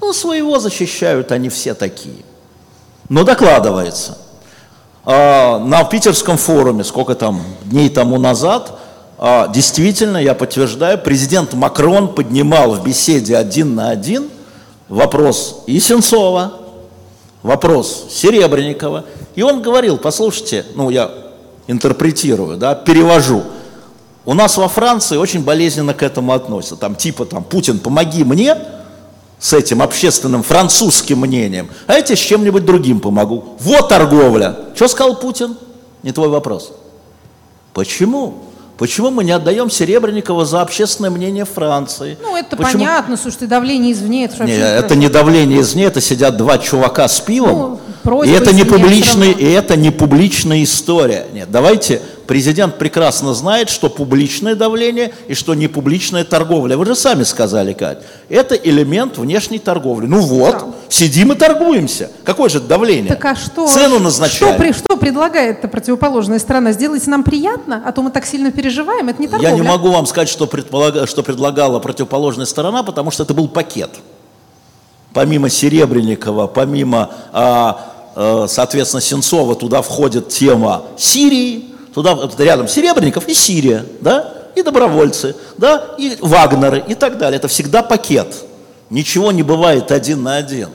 [0.00, 2.24] Ну, своего защищают они все такие.
[3.08, 4.18] Но докладывается.
[5.04, 8.78] А, на питерском форуме, сколько там дней тому назад,
[9.18, 14.28] а, действительно, я подтверждаю, президент Макрон поднимал в беседе один на один
[14.88, 16.52] вопрос и Сенцова,
[17.46, 19.04] вопрос Серебренникова,
[19.34, 21.10] и он говорил, послушайте, ну я
[21.66, 23.42] интерпретирую, да, перевожу,
[24.24, 28.56] у нас во Франции очень болезненно к этому относятся, там типа там Путин, помоги мне
[29.38, 33.56] с этим общественным французским мнением, а я тебе с чем-нибудь другим помогу.
[33.60, 34.56] Вот торговля.
[34.74, 35.56] Что сказал Путин?
[36.02, 36.72] Не твой вопрос.
[37.72, 38.45] Почему?
[38.78, 42.18] Почему мы не отдаем Серебренникова за общественное мнение Франции?
[42.20, 42.72] Ну, это Почему?
[42.72, 44.26] понятно, слушайте, давление извне.
[44.26, 47.80] Это, Не, это не давление извне, это сидят два чувака с пивом.
[48.04, 51.26] Ну, и это не публичный, и это не публичная история.
[51.32, 56.76] Нет, давайте, президент прекрасно знает, что публичное давление и что не публичная торговля.
[56.76, 60.06] Вы же сами сказали, Кать, это элемент внешней торговли.
[60.06, 60.66] Ну вот, Да.
[60.88, 62.10] сидим и торгуемся.
[62.24, 63.08] Какое же давление?
[63.14, 63.66] Так а что?
[63.68, 64.58] Цену Что, назначаем.
[64.58, 66.72] при- что предлагает противоположная страна?
[66.72, 69.08] Сделайте нам приятно, а то мы так сильно переживаем.
[69.08, 69.50] Это не торговля.
[69.50, 73.48] Я не могу вам сказать, что, предполага- что предлагала противоположная сторона, потому что это был
[73.48, 73.90] пакет.
[75.12, 81.64] Помимо Серебренникова, помимо, а, а, соответственно, Сенцова, туда входит тема Сирии,
[81.96, 87.38] туда рядом Серебренников и Сирия, да, и добровольцы, да, и Вагнеры и так далее.
[87.38, 88.44] Это всегда пакет.
[88.90, 90.68] Ничего не бывает один на один.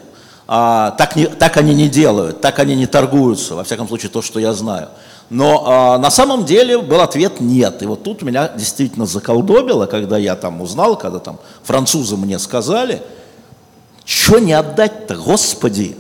[0.48, 4.24] А, так, не, так они не делают, так они не торгуются, во всяком случае, то,
[4.24, 4.90] что я знаю.
[5.30, 7.84] Но а, на самом деле был ответ нет.
[7.84, 13.04] И вот тут меня действительно заколдобило, когда я там узнал, когда там французы мне сказали,
[14.06, 15.96] что не отдать-то, господи?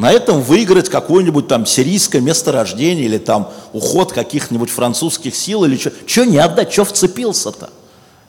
[0.00, 5.92] На этом выиграть какое-нибудь там сирийское месторождение или там уход каких-нибудь французских сил или что.
[6.06, 7.68] Что не отдать, что вцепился-то?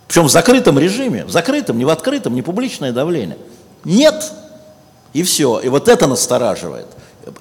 [0.06, 3.38] Причем в закрытом режиме, в закрытом, не в открытом, не публичное давление.
[3.86, 4.34] Нет.
[5.14, 5.62] И все.
[5.62, 6.88] И вот это настораживает.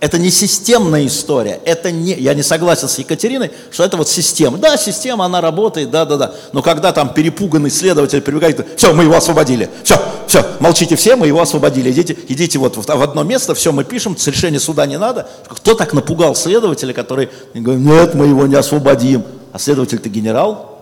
[0.00, 1.60] Это не системная история.
[1.64, 4.58] Это не, я не согласен с Екатериной, что это вот система.
[4.58, 6.34] Да, система, она работает, да, да, да.
[6.52, 9.70] Но когда там перепуганный следователь прибегает, все, мы его освободили.
[9.82, 11.90] Все, все, молчите все, мы его освободили.
[11.90, 15.28] Идите, идите вот в, одно место, все, мы пишем, решение суда не надо.
[15.48, 19.24] Кто так напугал следователя, который говорит, нет, мы его не освободим.
[19.52, 20.80] А следователь-то генерал,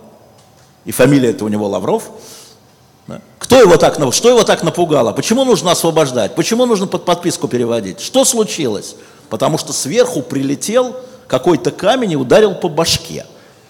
[0.85, 2.03] и фамилия это у него Лавров.
[3.39, 5.11] Кто его так, что его так напугало?
[5.11, 6.35] Почему нужно освобождать?
[6.35, 7.99] Почему нужно под подписку переводить?
[7.99, 8.95] Что случилось?
[9.29, 10.95] Потому что сверху прилетел
[11.27, 13.25] какой-то камень и ударил по башке.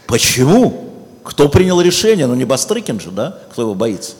[0.08, 0.86] Почему?
[1.23, 2.25] Кто принял решение?
[2.28, 3.38] Ну не Бастрыкин же, да?
[3.52, 4.13] Кто его боится?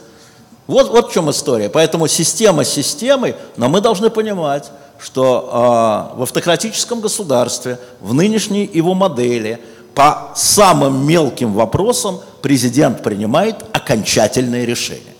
[0.68, 1.70] Вот, вот в чем история.
[1.70, 8.94] Поэтому система системой, но мы должны понимать, что а, в автократическом государстве, в нынешней его
[8.94, 9.60] модели,
[9.96, 15.14] по самым мелким вопросам президент принимает окончательное решение.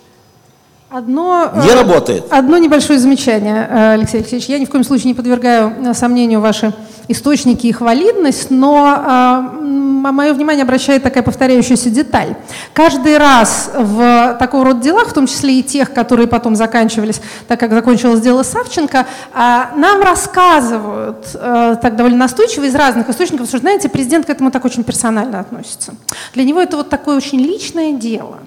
[0.92, 2.26] Одно, Не э, работает.
[2.32, 4.50] Одно небольшое замечание, э, Алексей Алексеевич.
[4.50, 6.74] Я ни в коем случае не подвергаю э, сомнению ваши
[7.08, 12.36] источники и их валидность, но мое внимание обращает такая повторяющаяся деталь.
[12.74, 17.60] Каждый раз в такого рода делах, в том числе и тех, которые потом заканчивались, так
[17.60, 23.90] как закончилось дело Савченко, а, нам рассказывают так довольно настойчиво из разных источников, что, знаете,
[23.90, 25.96] президент к этому так очень персонально относится.
[26.36, 28.38] Для него это вот такое очень личное дело.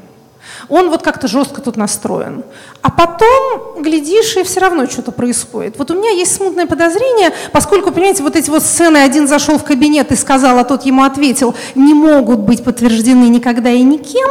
[0.69, 2.45] Он вот как-то жестко тут настроен.
[2.83, 5.79] А потом, глядишь, и все равно что-то происходит.
[5.79, 9.65] Вот у меня есть смутное подозрение, поскольку, понимаете, вот эти вот сцены, один зашел в
[9.65, 14.29] кабинет и сказал, а тот ему ответил, не могут быть подтверждены никогда и никем,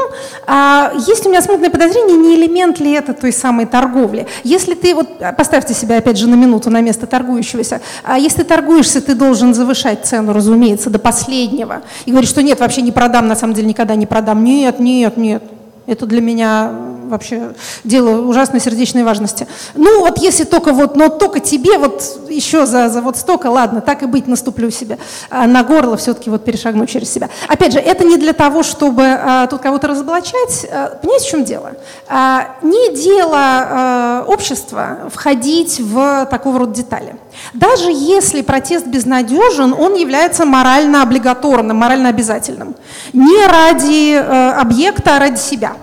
[0.48, 4.28] а есть у меня смутное подозрение, не элемент ли это той самой торговли.
[4.44, 9.02] Если ты, вот поставьте себя опять же на минуту на место торгующегося, а если торгуешься,
[9.02, 11.82] ты должен завышать цену, разумеется, до последнего.
[12.06, 14.44] И говорить, что нет, вообще не продам, на самом деле никогда не продам.
[14.44, 15.44] Нет, нет, нет.
[15.88, 19.48] Это для меня вообще дело ужасной сердечной важности.
[19.76, 23.82] Ну вот если только вот, но только тебе вот еще за, за вот столько, ладно,
[23.82, 24.98] так и быть, наступлю себе
[25.30, 27.30] а на горло, все-таки вот перешагну через себя.
[27.48, 30.66] Опять же, это не для того, чтобы а, тут кого-то разоблачать.
[30.72, 31.74] А, понимаете, в чем дело?
[32.08, 37.16] А, не дело а, общества входить в такого рода детали.
[37.54, 42.76] Даже если протест безнадежен, он является морально облигаторным, морально обязательным.
[43.14, 45.74] Не ради э, объекта, а ради себя.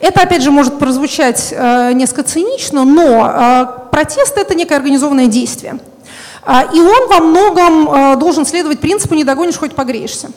[0.00, 5.78] Это, опять же, может прозвучать э, несколько цинично, но э, протест– это некое организованное действие.
[6.46, 10.30] Э, и он во многом э, должен следовать принципу «не догонишь, хоть погреешься».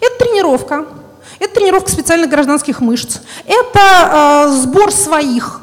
[0.00, 0.86] Это тренировка,
[1.38, 5.60] это тренировка специальных гражданских мышц, это сбор своих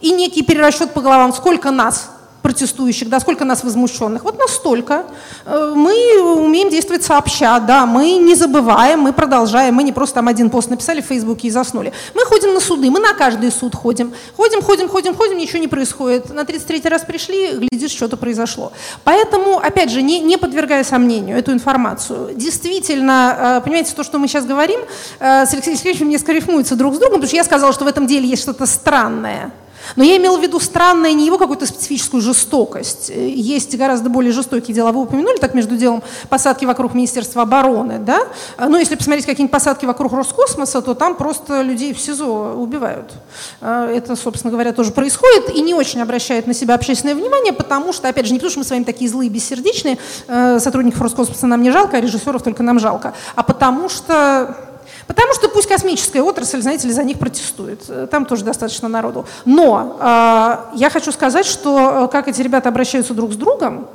[0.00, 2.10] и некий перерасчет по головам, сколько нас–
[2.44, 4.22] протестующих, да, сколько нас возмущенных.
[4.22, 5.06] Вот настолько.
[5.46, 10.28] Э, мы умеем действовать сообща, да, мы не забываем, мы продолжаем, мы не просто там
[10.28, 11.94] один пост написали в Фейсбуке и заснули.
[12.14, 14.12] Мы ходим на суды, мы на каждый суд ходим.
[14.36, 16.34] Ходим, ходим, ходим, ходим, ничего не происходит.
[16.34, 18.72] На 33 раз пришли, глядишь, что-то произошло.
[19.04, 24.28] Поэтому, опять же, не, не подвергая сомнению эту информацию, действительно, э, понимаете, то, что мы
[24.28, 24.80] сейчас говорим,
[25.18, 27.88] э, с Алексеем Сергеевичем несколько рифмуется друг с другом, потому что я сказала, что в
[27.88, 29.50] этом деле есть что-то странное.
[29.96, 33.10] Но я имела в виду странное не его какую-то специфическую жестокость.
[33.10, 34.92] Есть гораздо более жестокие дела.
[34.92, 37.98] Вы упомянули так между делом посадки вокруг Министерства обороны.
[37.98, 38.20] Да?
[38.58, 43.12] Но если посмотреть какие-нибудь посадки вокруг Роскосмоса, то там просто людей в СИЗО убивают.
[43.60, 47.92] А, это, собственно говоря, тоже происходит и не очень обращает на себя общественное внимание, потому
[47.92, 51.46] что, опять же, не потому что мы с вами такие злые, бессердечные, э, сотрудников Роскосмоса
[51.46, 54.73] нам не жалко, а режиссеров только нам жалко, а потому что
[55.06, 57.82] Потому что пусть космическая отрасль, знаете ли, за них протестует.
[57.88, 59.26] Э, там тоже достаточно народу.
[59.44, 63.88] Но э, я хочу сказать, что э, как эти ребята обращаются друг с другом,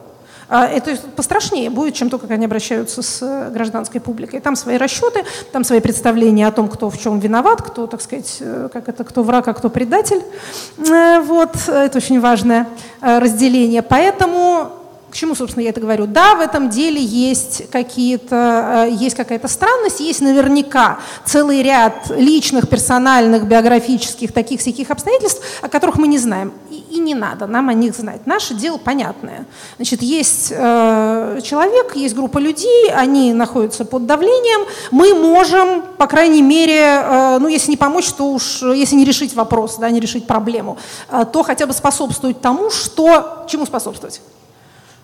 [0.49, 4.39] э, это пострашнее будет, чем то, как они обращаются с гражданской публикой.
[4.39, 8.41] Там свои расчеты, там свои представления о том, кто в чем виноват, кто, так сказать,
[8.71, 10.21] как это, кто враг, а кто предатель.
[10.77, 12.67] Вот, это очень важное
[13.01, 13.81] разделение.
[13.81, 14.78] Поэтому
[15.09, 16.05] к чему, собственно, я это говорю?
[16.05, 22.69] Да, в этом деле есть, какие-то, э, есть какая-то странность, есть наверняка целый ряд личных,
[22.69, 26.53] персональных, биографических, таких всяких обстоятельств, о которых мы не знаем.
[26.69, 28.27] И, и не надо нам о них знать.
[28.27, 29.45] Наше дело понятное.
[29.77, 34.67] Значит, есть э, человек, есть группа людей, они находятся под давлением.
[34.91, 39.33] Мы можем, по крайней мере, э, ну, если не помочь, то уж, если не решить
[39.33, 40.77] вопрос, да, не решить проблему,
[41.09, 43.45] э, то хотя бы способствовать тому, что...
[43.47, 44.21] Чему способствовать?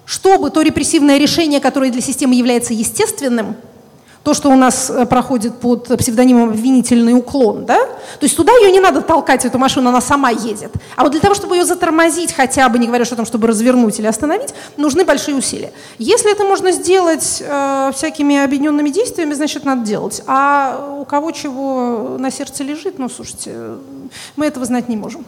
[0.05, 3.55] Чтобы то репрессивное решение, которое для системы является естественным,
[4.25, 7.77] то, что у нас э, проходит под псевдонимом обвинительный уклон, да?
[7.85, 10.71] То есть туда ее не надо толкать, эту машину, она сама едет.
[10.95, 13.99] А вот для того, чтобы ее затормозить, хотя бы не говоря о том, чтобы развернуть
[13.99, 15.71] или остановить, нужны большие усилия.
[15.99, 20.23] Если это можно сделать э, всякими объединенными действиями, значит, надо делать.
[20.25, 23.75] А у кого чего на сердце лежит, ну, слушайте,
[24.37, 25.23] мы этого знать не можем.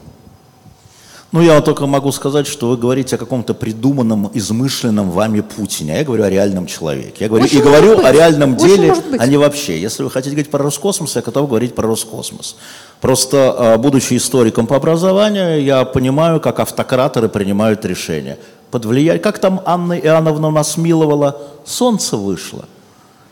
[1.33, 5.97] Ну, я только могу сказать, что вы говорите о каком-то придуманном, измышленном вами Путине, а
[5.97, 7.15] я говорю о реальном человеке.
[7.19, 9.79] Я говорю, и говорю о реальном деле, а не вообще.
[9.81, 12.55] Если вы хотите говорить про Роскосмос, я готов говорить про Роскосмос.
[13.01, 18.37] Просто, а, будучи историком по образованию, я понимаю, как автократоры принимают решения.
[18.71, 22.65] Под влиянием, как там Анна Иоанновна нас миловала, солнце вышло.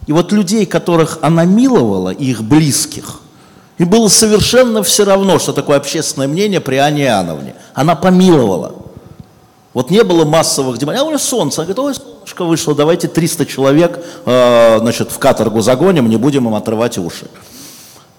[0.05, 3.21] И вот людей, которых она миловала, и их близких–
[3.77, 7.55] и было совершенно все равно, что такое общественное мнение при Анне Иоанновне.
[7.73, 8.73] Она помиловала.
[9.73, 11.03] Вот не было массовых демонстраций.
[11.03, 11.61] А у нее солнце.
[11.61, 16.47] Она говорит, ой, солнышко вышло, давайте 300 человек э, значит, в каторгу загоним, не будем
[16.47, 17.27] им отрывать уши.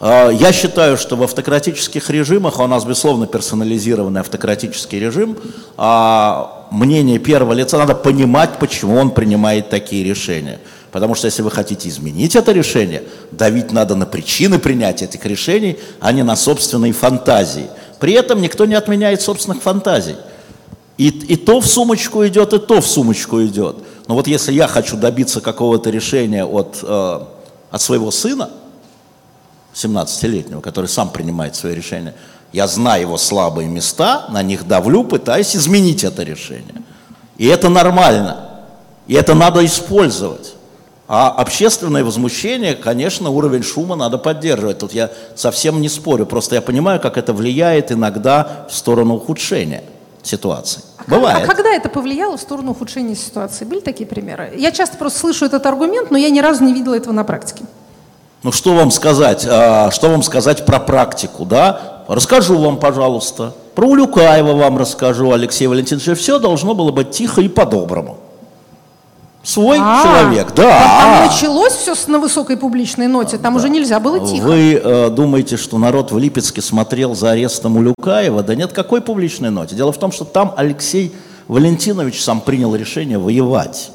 [0.01, 5.37] Э, я считаю, что в автократических режимах, а у нас, безусловно, персонализированный автократический режим,
[5.77, 10.61] э, мнение первого лица, надо понимать, почему он принимает такие решения.
[10.93, 15.79] Потому что если вы хотите изменить это решение, давить надо на причины принятия этих решений,
[16.01, 17.69] а не на собственные фантазии.
[17.99, 20.17] При этом никто не отменяет собственных фантазий.
[20.97, 23.77] И, и то в сумочку идет, и то в сумочку идет.
[24.07, 27.21] Но вот если я хочу добиться какого-то решения от, э,
[27.71, 28.51] от своего сына,
[29.75, 32.15] 17-летнего, который сам принимает свои решения,
[32.53, 36.83] я знаю его слабые места, на них давлю, пытаюсь изменить это решение.
[37.37, 38.63] И это нормально.
[39.07, 40.55] И это надо использовать.
[41.09, 44.79] А общественное возмущение, конечно, уровень шума надо поддерживать.
[44.79, 49.85] Тут я совсем не спорю, просто я понимаю, как это влияет иногда в сторону ухудшения
[50.25, 50.83] ситуации.
[50.99, 51.45] А Бывает.
[51.45, 53.65] а когда это повлияло в сторону ухудшения ситуации?
[53.65, 54.53] Были такие примеры?
[54.57, 57.65] Я часто просто слышу этот аргумент, но я ни разу не видела этого на практике.
[58.43, 59.47] Ну что вам сказать?
[59.49, 62.03] А, что вам сказать про практику, да?
[62.09, 63.55] Расскажу вам, пожалуйста.
[63.77, 66.19] Про Улюкаева вам расскажу, Алексей Валентинович.
[66.19, 68.19] Все должно было быть тихо и по-доброму.
[69.47, 70.99] Свой А, человек, да.
[71.01, 74.43] там началось все с- на высокой публичной ноте, там уже нельзя было тихо.
[74.45, 78.43] Вы э, думаете, что народ в Липецке смотрел за арестом Улюкаева?
[78.43, 79.77] Да нет, какой публичной ноте?
[79.77, 81.15] Дело в том, что там Алексей
[81.47, 83.93] Валентинович сам принял решение воевать.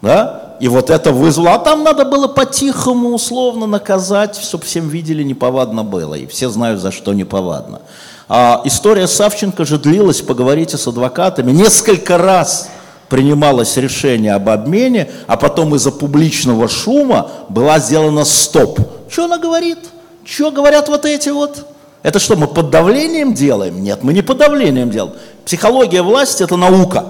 [0.00, 0.54] Да?
[0.60, 1.54] И вот это вызвало.
[1.54, 6.14] А там надо было по-тихому, условно наказать, чтобы всем видели, неповадно было.
[6.14, 7.80] И все знают, за что неповадно.
[8.28, 12.68] А история Савченко же длилась, поговорите с адвокатами, несколько раз
[13.12, 18.80] принималось решение об обмене, а потом из-за публичного шума была сделана стоп.
[19.10, 19.76] Что она говорит?
[20.24, 21.66] Что говорят вот эти вот?
[22.02, 23.82] Это что, мы под давлением делаем?
[23.82, 25.14] Нет, мы не под давлением делаем.
[25.44, 27.04] Психология власти– это наука.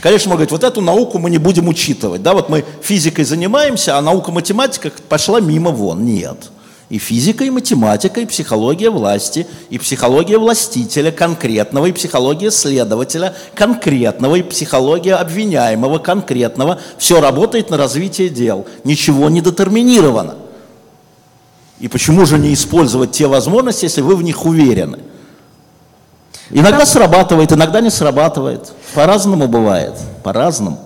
[0.00, 2.22] Конечно, можно говорить, вот эту науку мы не будем учитывать.
[2.22, 6.06] Да, вот мы физикой занимаемся, а наука математика пошла мимо вон.
[6.06, 6.50] Нет.
[6.88, 14.36] И физика, и математика, и психология власти, и психология властителя конкретного, и психология следователя конкретного,
[14.36, 16.78] и психология обвиняемого конкретного.
[16.96, 18.66] Все работает на развитие дел.
[18.84, 20.36] Ничего не детерминировано.
[21.80, 25.00] И почему же не использовать те возможности, если вы в них уверены?
[26.50, 28.72] Иногда срабатывает, иногда не срабатывает.
[28.94, 30.78] По-разному бывает, по-разному.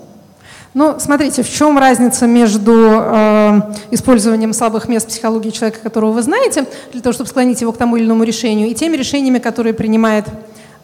[0.73, 3.61] Ну, смотрите, в чем разница между э,
[3.91, 7.97] использованием слабых мест психологии человека, которого вы знаете, для того, чтобы склонить его к тому
[7.97, 10.27] или иному решению, и теми решениями, которые принимает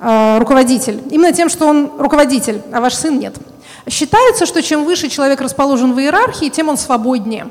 [0.01, 1.01] э, руководитель.
[1.11, 3.37] Именно тем, что он руководитель, а ваш сын нет.
[3.89, 7.47] Считается, что чем выше человек расположен в иерархии, тем он свободнее.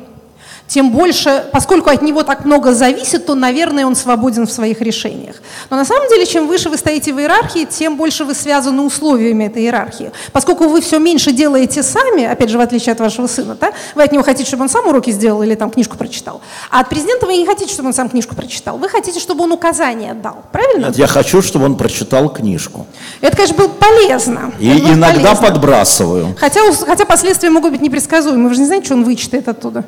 [0.68, 5.36] Тем больше, поскольку от него так много зависит, то, наверное, он свободен в своих решениях.
[5.70, 9.46] Но на самом деле, чем выше вы стоите в иерархии, тем больше вы связаны условиями
[9.46, 10.12] этой иерархии.
[10.32, 14.04] Поскольку вы все меньше делаете сами, опять же, в отличие от вашего сына, да, вы
[14.04, 16.42] от него хотите, чтобы он сам уроки сделал или там книжку прочитал.
[16.72, 18.78] А от президента вы не хотите, чтобы он сам книжку прочитал.
[18.78, 20.44] Вы хотите, чтобы он указания дал.
[20.52, 20.88] Правильно?
[20.88, 22.88] Нет, я хочу, чтобы он прочитал книжку.
[23.22, 24.52] Это, конечно, было полезно.
[24.60, 25.48] И было иногда полезно.
[25.48, 26.36] подбрасываю.
[26.40, 28.50] Хотя, хотя последствия могут быть непредсказуемы.
[28.50, 29.86] Вы же не знаете, что он вычитает оттуда.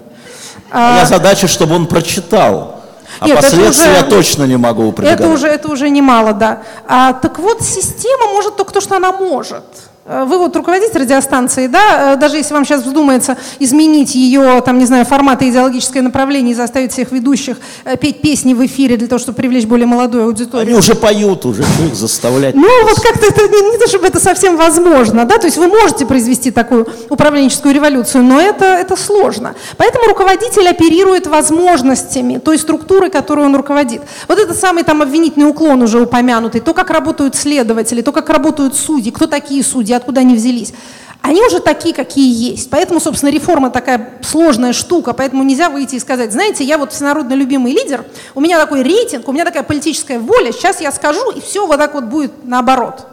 [0.71, 0.89] А...
[0.89, 2.81] А, Моя задача, чтобы он прочитал.
[3.19, 5.19] А Нет, это последствия я уже- точно не могу предугадать.
[5.21, 6.61] Это уже, это уже немало, да.
[6.87, 9.63] А, так вот, система может только то, что она может.
[10.07, 14.79] Э, Вы вот руководитель радиостанции, да, э, даже если вам сейчас вздумается изменить ее, там,
[14.79, 18.95] не знаю, формат и идеологическое направление и заставить всех ведущих э, петь песни в эфире
[18.95, 20.77] для того, чтобы привлечь более молодую Они аудиторию.
[20.77, 22.55] уже поют, уже их заставлять.
[22.55, 25.67] Ну, вот как-то это не, не то, чтобы это совсем возможно, да, то есть вы
[25.67, 29.55] можете произвести такую управленческую революцию, но это, это сложно.
[29.75, 34.01] Поэтому руководитель оперирует возможностями той структуры, которую он руководит.
[34.29, 38.73] Вот этот самый там обвинительный уклон уже упомянутый, то, как работают следователи, то, как работают
[38.75, 40.73] судьи, кто такие судьи, откуда они взялись.
[41.21, 42.69] Они уже такие, какие есть.
[42.69, 47.33] Поэтому, собственно, реформа такая сложная штука, поэтому нельзя выйти и сказать, знаете, я вот всенародно
[47.33, 51.41] любимый лидер, у меня такой рейтинг, у меня такая политическая воля, сейчас я скажу, и
[51.41, 53.07] все вот так вот будет наоборот.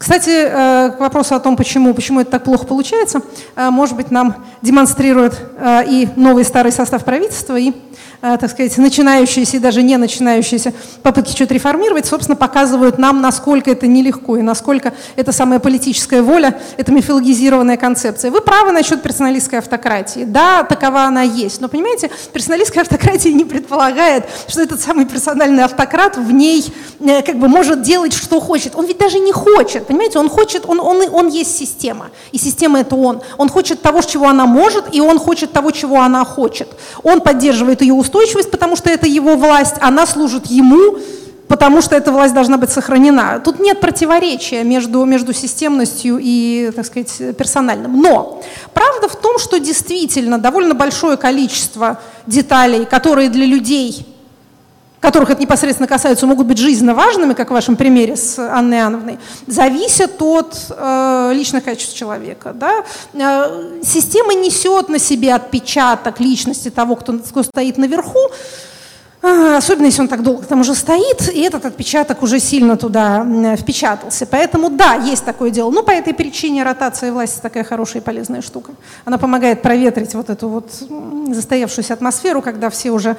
[0.00, 3.20] Кстати, э, к вопросу о том, почему, почему это так плохо получается,
[3.54, 7.74] э, может быть, нам демонстрирует э, и новый старый состав правительства, и,
[8.22, 13.86] так сказать, начинающиеся и даже не начинающиеся попытки что-то реформировать, собственно, показывают нам, насколько это
[13.86, 18.30] нелегко и насколько эта самая политическая воля, это мифологизированная концепция.
[18.30, 20.24] Вы правы насчет персоналистской автократии.
[20.24, 21.62] Да, такова она есть.
[21.62, 26.70] Но, понимаете, персоналистская автократия не предполагает, что этот самый персональный автократ в ней
[27.24, 28.76] как бы может делать, что хочет.
[28.76, 30.20] Он ведь даже не хочет, понимаете?
[30.20, 32.10] Он хочет, он, он, он есть система.
[32.30, 33.22] И система это он.
[33.38, 36.68] Он хочет того, чего она может, и он хочет того, чего она хочет.
[37.02, 40.98] Он поддерживает ее устойчивость, потому что это его власть, она служит ему,
[41.48, 43.40] потому что эта власть должна быть сохранена.
[43.44, 48.00] Тут нет противоречия между, между системностью и, так сказать, персональным.
[48.00, 48.40] Но
[48.72, 54.06] правда в том, что действительно довольно большое количество деталей, которые для людей
[55.00, 59.18] которых это непосредственно касается, могут быть жизненно важными, как в вашем примере с Анной Иоанновной,
[59.46, 62.52] зависят от э, личных качеств человека.
[62.52, 62.84] Да?
[63.14, 68.30] Э, система несет на себе отпечаток личности того, кто, кто стоит наверху,
[69.22, 73.54] а, Особенно, если он так долго там уже стоит, и этот отпечаток уже сильно туда
[73.56, 74.24] впечатался.
[74.26, 75.70] Поэтому, да, есть такое дело.
[75.70, 78.72] Ну, по этой причине ротация власти такая хорошая и полезная штука.
[79.04, 80.70] Она помогает проветрить вот эту вот
[81.28, 83.16] застоявшуюся атмосферу, когда все уже,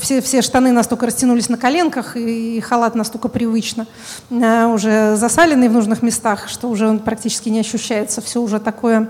[0.00, 3.86] все, все штаны настолько растянулись на коленках, и, халат настолько привычно
[4.30, 8.22] а, уже засаленный в нужных местах, что уже он практически не ощущается.
[8.22, 9.08] Все уже такое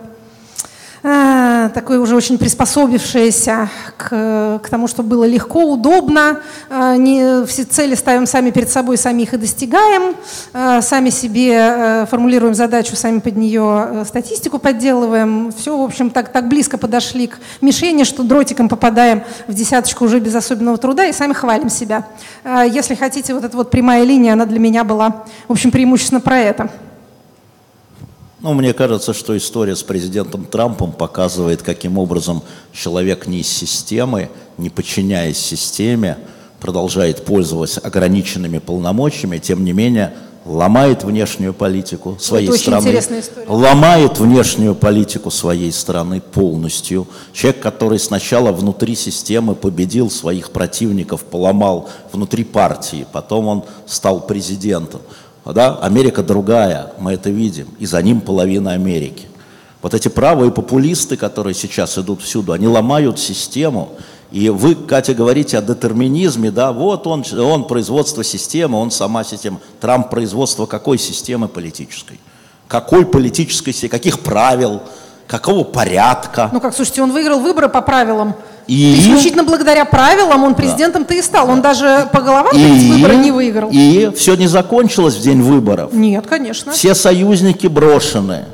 [1.68, 6.40] такое уже очень приспособившееся к, к тому, чтобы было легко, удобно.
[6.70, 10.16] А, Не все цели ставим сами перед собой, сами их и достигаем.
[10.52, 15.52] А, Сами себе э, формулируем задачу, сами под нее э, статистику подделываем.
[15.56, 20.20] Все, в общем, так, так близко подошли к мишени, что дротиком попадаем в десяточку уже
[20.20, 22.06] без особенного труда и сами хвалим себя.
[22.44, 26.20] А, Если хотите, вот эта вот прямая линия, она для меня была, в общем, преимущественно
[26.20, 26.70] про это.
[28.40, 34.28] Ну, мне кажется, что история с президентом Трампом показывает, каким образом человек не из системы,
[34.58, 36.18] не подчиняясь системе,
[36.60, 40.14] продолжает пользоваться ограниченными полномочиями, тем не менее
[40.46, 43.02] ломает внешнюю политику своей Это страны,
[43.48, 47.08] ломает внешнюю политику своей страны полностью.
[47.32, 55.00] Человек, который сначала внутри системы победил своих противников, поломал внутри партии, потом он стал президентом.
[55.52, 55.76] Да?
[55.76, 59.26] Америка другая, мы это видим, и за ним половина Америки.
[59.82, 63.92] Вот эти правые популисты, которые сейчас идут всюду, они ломают систему,
[64.32, 69.60] и вы, Катя, говорите о детерминизме, да, вот он, он производство системы, он сама система.
[69.80, 72.18] Трамп производство какой системы политической?
[72.66, 74.82] Какой политической каких правил,
[75.28, 76.50] какого порядка?
[76.52, 78.34] Ну как, слушайте, он выиграл выборы по правилам.
[78.66, 78.98] И?
[78.98, 81.48] Исключительно благодаря правилам он президентом-то и стал.
[81.50, 83.70] Он даже по головам эти выборы не выиграл.
[83.72, 85.92] И все не закончилось в день выборов.
[85.92, 86.72] Нет, конечно.
[86.72, 88.44] Все союзники брошены.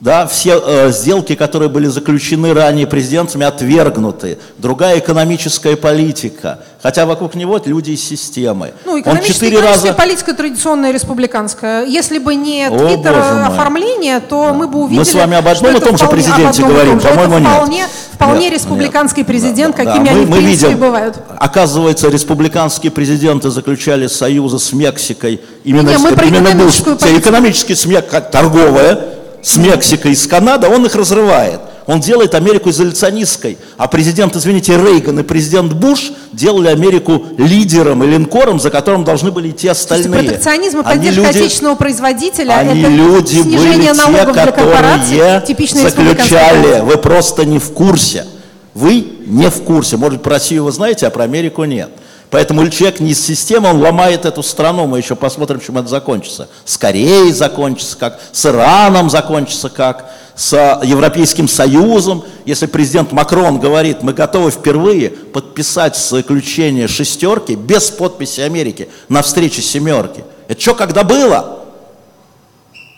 [0.00, 4.38] Да, все э, сделки, которые были заключены ранее президентами, отвергнуты.
[4.56, 6.60] Другая экономическая политика.
[6.80, 8.72] Хотя вокруг него люди из системы.
[8.84, 9.98] Ну, Он экономическая, четыре экономическая раза...
[9.98, 11.84] политика традиционная республиканская.
[11.84, 15.80] Если бы не твиттер оформление, то мы бы увидели, Мы с вами об одном и
[15.80, 17.48] том же президенте говорим, по-моему, нет.
[17.48, 19.26] вполне, вполне Нет, республиканский нет.
[19.26, 20.10] президент, Да, да, какими да.
[20.12, 21.16] они мы, в принципе видим, бывают.
[21.40, 25.40] Оказывается, республиканские президенты заключали союзы с Мексикой.
[25.64, 26.50] Именно, Не, мы именно Буш.
[26.52, 27.20] экономическую Те политику.
[27.28, 31.60] Экономические с Мек- как торговая с Мексикой и с Канадой, он их разрывает.
[31.86, 33.56] Он делает Америку изоляционистской.
[33.78, 39.30] А президент, извините, Рейган и президент Буш делали Америку лидером и линкором, за которым должны
[39.30, 40.22] были идти остальные.
[40.28, 45.16] Протекционизм и поддержка люди- отечественного производителя они это люди снижение были те, налогов для корпораций,
[45.16, 46.80] республиканская заключали.
[46.82, 48.26] Вы просто не в курсе.
[48.74, 49.96] Вы не в курсе.
[49.96, 51.90] Может, про Россию вы знаете, а про Америку нет.
[52.30, 54.86] Поэтому человек не из системы, он ломает эту страну.
[54.86, 56.48] Мы еще посмотрим, чем это закончится.
[56.64, 60.52] С Кореей закончится как, с Ираном закончится как, с
[60.84, 62.24] Европейским Союзом.
[62.44, 69.62] Если президент Макрон говорит, мы готовы впервые подписать заключение шестерки без подписи Америки на встрече
[69.62, 70.22] семерки.
[70.48, 71.60] Это что, когда было?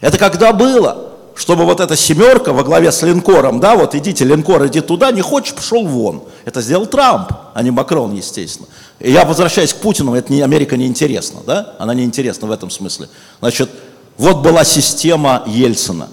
[0.00, 1.09] Это когда было?
[1.40, 5.22] Чтобы вот эта семерка во главе с линкором, да, вот идите, линкор, иди туда, не
[5.22, 6.24] хочешь, пошел вон.
[6.44, 8.68] Это сделал Трамп, а не Макрон, естественно.
[8.98, 12.50] И я возвращаюсь к Путину, это не, Америка не интересна, да, она не интересна в
[12.50, 13.08] этом смысле.
[13.38, 13.70] Значит,
[14.18, 16.10] вот была система Ельцина,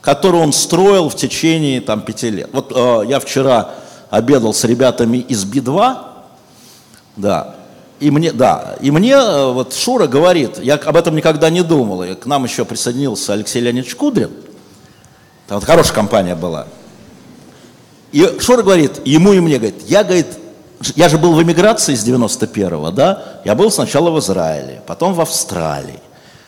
[0.00, 2.48] которую он строил в течение там пяти лет.
[2.54, 3.74] Вот э, я вчера
[4.08, 5.98] обедал с ребятами из Би-2,
[7.16, 7.56] да,
[8.02, 12.02] и мне, да, и мне э, вот Шура говорит, я об этом никогда не думал,
[12.02, 14.30] и к нам еще присоединился Алексей Леонидович Кудрин,
[15.46, 16.66] там вот хорошая компания была.
[18.10, 20.26] И Шура говорит, ему и мне, говорит, я, говорит,
[20.96, 25.20] я же был в эмиграции с 91-го, да, я был сначала в Израиле, потом в
[25.20, 26.00] Австралии.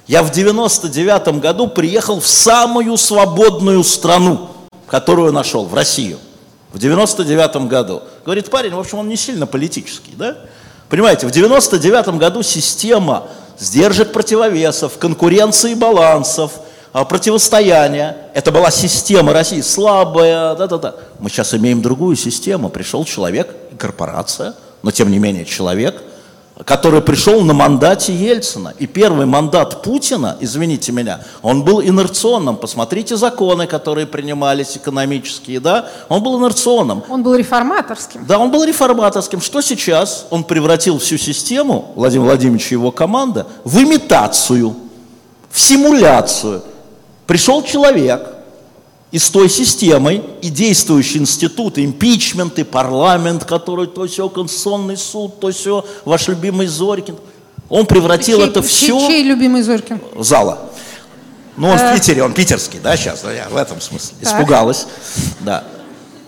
[0.09, 4.51] Я в 99 году приехал в самую свободную страну,
[4.89, 6.19] которую нашел, в Россию,
[6.73, 8.03] в 99 году.
[8.25, 10.37] Говорит парень, в общем, он не сильно политический, да?
[10.95, 13.27] Понимаете, в 99 году система
[13.59, 16.53] сдержек противовесов, конкуренции балансов,
[16.93, 20.95] а, противостояния, это была система России, слабая, да-да-да.
[21.19, 22.69] Мы сейчас имеем другую систему.
[22.69, 26.01] Пришел человек, корпорация, но тем не менее человек,
[26.63, 28.75] который пришел на мандате Ельцина.
[28.79, 32.57] И первый мандат Путина, извините меня, он был инерционным.
[32.57, 37.03] Посмотрите законы, которые принимались экономические, да, он был инерционным.
[37.09, 38.25] Он был реформаторским.
[38.27, 39.41] Да, он был реформаторским.
[39.41, 40.27] Что сейчас?
[40.31, 44.77] Он превратил всю систему, Владимир Владимирович и его команда, в имитацию,
[45.51, 46.63] в симуляцию.
[47.27, 48.34] Пришел человек
[49.15, 55.53] и с той системой, и действующий институт, импичменты, парламент, который то все, Конституционный суд, то
[55.53, 57.15] все, ваш любимый Зорькин,
[57.69, 60.01] он превратил Чей- это чей- все Чей любимый Зорькин?
[60.19, 60.59] зала.
[61.57, 64.17] Ну, он в Питере, он питерский, да, сейчас, да, я в этом смысле.
[64.21, 64.33] Так.
[64.33, 64.87] Испугалась,
[65.43, 65.63] да.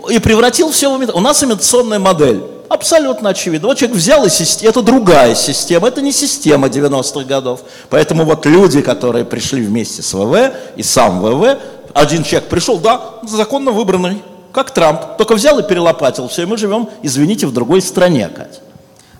[0.09, 2.41] И превратил все в имит- У нас имитационная модель.
[2.69, 3.69] Абсолютно очевидно.
[3.69, 7.61] Вот человек взял и система, это другая система, это не система 90-х годов.
[7.91, 11.59] Поэтому вот люди, которые пришли вместе с ВВ и сам ВВ,
[11.97, 14.23] один человек пришел, да, законно выбранный,
[14.53, 18.61] как Трамп, только взял и перелопатил все, и мы живем, извините, в другой стране, Катя.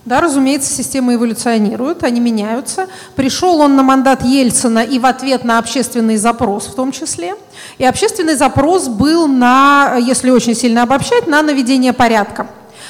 [0.05, 2.87] Да, разумеется, системы эволюционируют, они меняются.
[3.15, 7.35] Пришел он на мандат Ельцина и в ответ на общественный запрос в том числе.
[7.77, 12.47] И общественный запрос был на, если очень сильно обобщать, на наведение порядка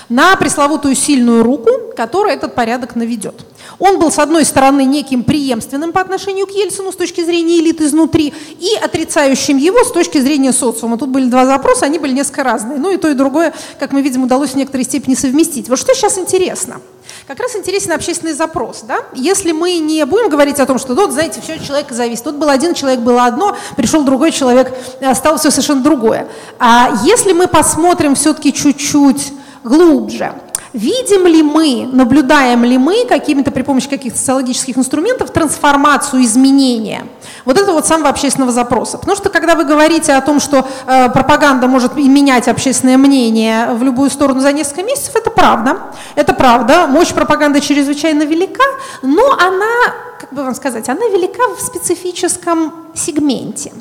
[0.10, 3.36] на пресловутую сильную руку, которая этот порядок наведет.
[3.80, 7.82] Он был, с одной стороны, неким преемственным по отношению к Ельцину с точки зрения элит
[7.82, 10.97] изнутри и отрицающим его с точки зрения социума.
[10.97, 12.80] Тут были два запроса, они были несколько разные.
[12.80, 15.70] Ну и то, и другое, как мы видим, удалось в некоторой степени совместить.
[15.70, 16.82] Вот что сейчас интересно.
[17.28, 18.84] как раз интересен общественный запрос.
[18.88, 18.99] Да?
[19.14, 22.24] Если мы не будем говорить о том, что, вот, знаете, все от человека зависит.
[22.24, 26.28] Тут был один человек, было одно, пришел другой человек, э, стало все совершенно другое.
[26.58, 29.34] А если мы посмотрим все-таки чуть-чуть
[29.68, 30.34] глубже,
[30.74, 37.07] Видим ли мы, наблюдаем ли мы какими-то при помощи каких-то социологических инструментов трансформацию, изменения?
[37.45, 38.97] Вот это вот самого общественного запроса.
[38.97, 43.82] Потому что когда вы говорите о том, что э, пропаганда может менять общественное мнение в
[43.82, 45.78] любую сторону за несколько месяцев, это правда.
[46.15, 46.86] Это правда.
[46.88, 48.63] Мощь пропаганды чрезвычайно велика,
[49.01, 53.72] но она, как бы вам сказать, она велика в специфическом сегменте.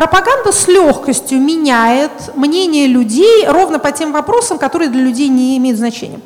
[0.00, 5.76] Пропаганда с легкостью меняет мнение людей ровно по тем вопросам, которые для людей не имеют
[5.76, 6.20] значения.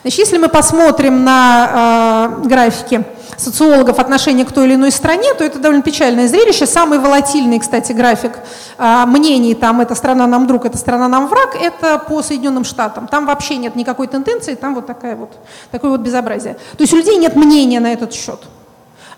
[0.00, 3.04] Значит, если мы посмотрим на э, графики
[3.36, 6.64] социологов отношения к той или иной стране, то это довольно печальное зрелище.
[6.64, 8.32] Самый волатильный, кстати, график
[8.78, 13.08] э, мнений, там, эта страна нам друг, эта страна нам враг, это по Соединенным Штатам.
[13.08, 15.32] Там вообще нет никакой тенденции, там вот, такая вот
[15.70, 16.54] такое вот безобразие.
[16.54, 18.40] То есть у людей нет мнения на этот счет.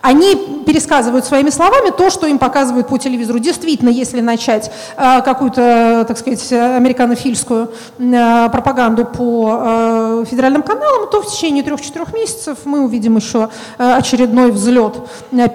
[0.00, 3.40] Они пересказывают своими словами то, что им показывают по телевизору.
[3.40, 11.22] Действительно, если начать э, какую-то, так сказать, американофильскую э, пропаганду по э, федеральным каналам, то
[11.22, 14.94] в течение трех-четырех месяцев мы увидим еще очередной взлет,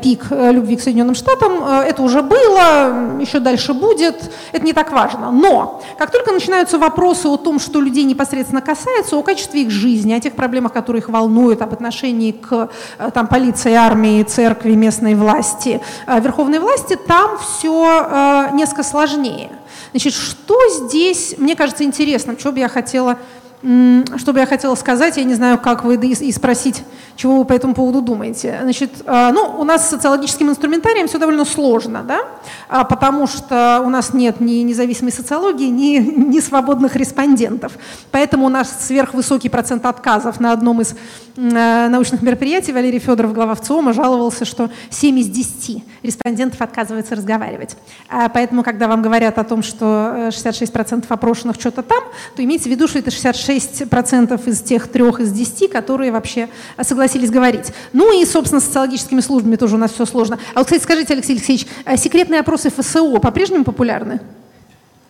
[0.01, 1.63] пик любви к Соединенным Штатам.
[1.63, 4.31] Это уже было, еще дальше будет.
[4.51, 5.31] Это не так важно.
[5.31, 10.13] Но как только начинаются вопросы о том, что людей непосредственно касается, о качестве их жизни,
[10.13, 12.69] о тех проблемах, которые их волнуют, об отношении к
[13.13, 19.49] там, полиции, армии, церкви, местной власти, э, верховной власти, там все э, несколько сложнее.
[19.91, 23.17] Значит, что здесь, мне кажется, интересно, что бы я хотела
[23.63, 26.83] что бы я хотела сказать, я не знаю, как вы и спросить,
[27.15, 28.59] чего вы по этому поводу думаете.
[28.61, 32.19] Значит, а, ну, у нас с социологическим инструментарием все довольно сложно, да,
[32.67, 35.97] а, потому что у нас нет ни независимой социологии, ни,
[36.35, 37.77] ни свободных респондентов.
[38.11, 40.93] Поэтому у нас сверхвысокий процент отказов на одном из
[41.37, 42.73] э, научных мероприятий.
[42.73, 47.77] Валерий Федоров, глава ВЦИОМа, жаловался, что 7 из 10 респондентов отказываются разговаривать.
[48.09, 52.03] А, поэтому, когда вам говорят о том, что 66% э, опрошенных что-то там,
[52.35, 56.49] то имейте в виду, что это 66 6% из тех трех из 10, которые вообще
[56.81, 57.73] согласились говорить.
[57.93, 60.39] Ну и, собственно, с социологическими службами тоже у нас все сложно.
[60.53, 64.21] А вот, кстати, скажите, Алексей Алексеевич, а секретные опросы ФСО по-прежнему популярны?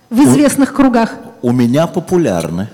[0.09, 1.15] В известных у, кругах?
[1.41, 2.69] У меня популярны.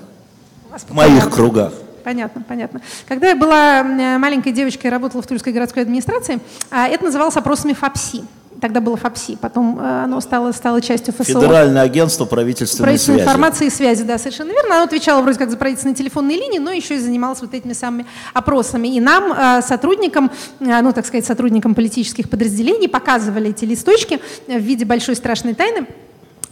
[0.87, 1.73] В моих кругах.
[2.03, 2.81] Понятно, понятно.
[3.07, 6.39] Когда я была маленькой девочкой и работала в Тульской городской администрации,
[6.71, 8.23] а, это называлось опросами ФАПСИ
[8.59, 11.23] тогда было ФАПСИ, потом э, оно стало, стало частью ФСО.
[11.23, 13.27] Федеральное агентство правительственной, правительственной связи.
[13.27, 14.75] информации и связи, да, совершенно верно.
[14.75, 18.05] Оно отвечало вроде как за правительственные телефонные линии, но еще и занималось вот этими самыми
[18.33, 18.87] опросами.
[18.87, 24.57] И нам, э, сотрудникам, э, ну, так сказать, сотрудникам политических подразделений показывали эти листочки в
[24.57, 25.87] виде большой страшной тайны,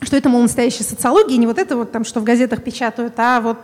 [0.01, 3.41] что это, мол, настоящая социология, не вот это вот там, что в газетах печатают, а
[3.41, 3.57] вот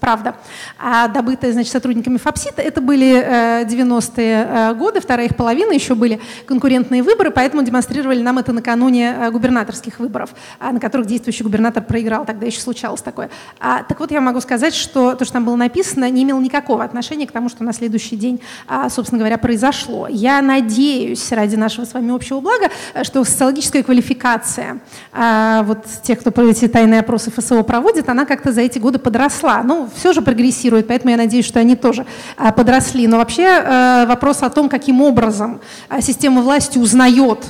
[0.00, 0.34] правда,
[0.78, 2.62] а добытая, значит, сотрудниками ФАПСИТа.
[2.62, 8.38] Это были 90-е э, годы, вторая их половина, еще были конкурентные выборы, поэтому демонстрировали нам
[8.38, 13.30] это накануне э, губернаторских выборов, а, на которых действующий губернатор проиграл, тогда еще случалось такое.
[13.60, 16.82] А, так вот, я могу сказать, что то, что там было написано, не имело никакого
[16.82, 20.08] отношения к тому, что на следующий день, а, собственно говоря, произошло.
[20.08, 22.70] Я надеюсь, ради нашего с вами общего блага,
[23.02, 24.80] что социологическая квалификация
[25.12, 29.62] вот тех, кто эти тайные опросы ФСО проводит, она как-то за эти годы подросла.
[29.62, 33.06] Ну, все же прогрессирует, поэтому я надеюсь, что они тоже а, подросли.
[33.06, 37.44] Но вообще э, вопрос о том, каким образом а, система власти узнает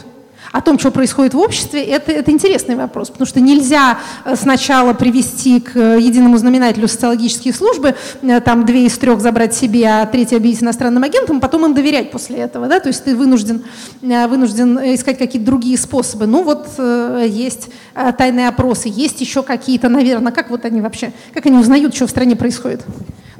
[0.53, 4.95] о том, что происходит в обществе, это, это интересный вопрос, потому что нельзя э, сначала
[4.95, 10.07] привести к э, единому знаменателю социологические службы, э, там две из трех забрать себе, а
[10.07, 13.65] третье объявить иностранным агентам, потом им доверять после этого, да, то есть ты вынужден,
[14.01, 16.27] вынужден искать какие-то другие способы.
[16.27, 16.69] Ну вот
[17.25, 17.71] есть
[18.19, 22.11] тайные опросы, есть еще какие-то, наверное, как вот они вообще, как они узнают, что в
[22.11, 22.83] стране происходит?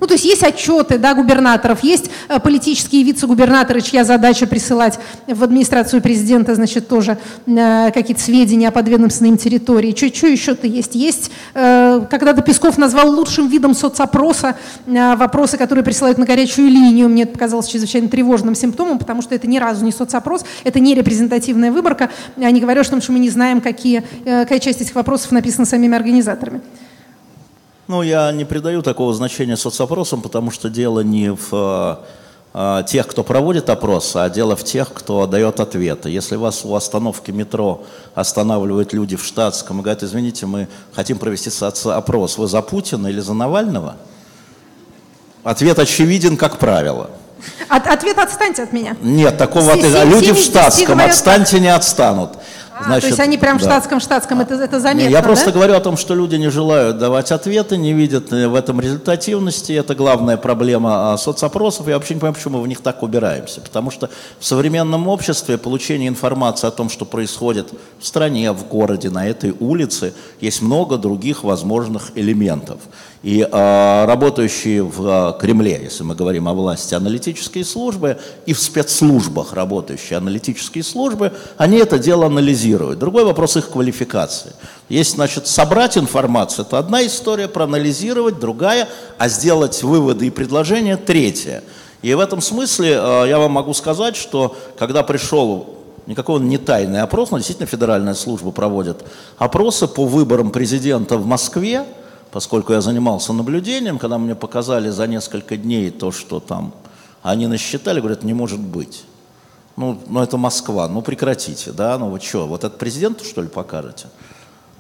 [0.01, 5.45] Ну, то есть есть отчеты да, губернаторов, есть э, политические вице-губернаторы, чья задача присылать в
[5.45, 9.95] администрацию президента, значит, тоже э, какие-то сведения о подведомственной им территории.
[9.95, 10.95] Что еще-то есть?
[10.95, 17.09] Есть, э, когда-то Песков назвал лучшим видом соцопроса вопросы, которые присылают на горячую линию.
[17.09, 20.95] Мне это показалось чрезвычайно тревожным симптомом, потому что это ни разу не соцопрос, это не
[20.95, 22.11] репрезентативная выборка.
[22.37, 26.61] Они говорят, что мы не знаем, какие, какая часть этих вопросов написана самими организаторами.
[27.91, 31.97] Ну, я не придаю такого значения соцопросам, потому что дело не в э,
[32.55, 36.09] э, тех, кто проводит опрос, а дело в тех, кто дает ответы.
[36.09, 37.83] Если вас у остановки метро
[38.15, 41.51] останавливают люди в штатском и говорят, извините, мы хотим провести
[41.89, 43.97] опрос, вы за Путина или за Навального?
[45.43, 47.11] Ответ очевиден, как правило.
[47.69, 48.97] От, ответ «отстаньте от меня».
[49.03, 50.05] Нет, такого ответа.
[50.05, 52.39] Люди в штатском «отстаньте, не отстанут».
[52.87, 55.27] А, то есть они прям в штатском-штатском, это, это заметно, Не, Я да?
[55.27, 58.81] просто говорю о том, что люди не желают давать ответы, не видят э, в этом
[58.81, 59.73] результативности.
[59.73, 61.89] Это главная проблема а, соцопросов.
[61.89, 63.61] Я вообще не понимаю, почему мы в них так убираемся.
[63.61, 64.09] Потому что
[64.39, 67.69] в современном обществе получение информации о том, что происходит
[67.99, 72.79] в стране, в городе, на этой улице, есть много других возможных элементов.
[73.23, 78.59] И э, работающие в э, Кремле, если мы говорим о власти, аналитические службы и в
[78.59, 82.99] спецслужбах работающие аналитические службы, они это дело анализируют.
[82.99, 84.53] Другой вопрос их квалификации.
[84.89, 91.63] Есть, значит, собрать информацию, это одна история, проанализировать, другая, а сделать выводы и предложения– третья.
[92.01, 96.57] И в этом смысле э, я вам могу сказать, что когда пришел никакой он не
[96.57, 99.05] тайный опрос, но действительно федеральная служба проводит
[99.37, 101.85] опросы по выборам президента в Москве,
[102.33, 106.75] поскольку я занимался наблюдением, когда мне показали за несколько дней то, что там
[107.23, 109.05] они насчитали, говорят, не может быть.
[109.77, 113.49] Ну, ну это Москва, ну прекратите, да, ну вы что, вот этот президенту что ли
[113.49, 114.07] покажете?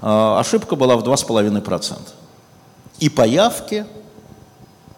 [0.03, 1.99] А, ошибка была в 2,5%.
[2.99, 3.87] И по явке,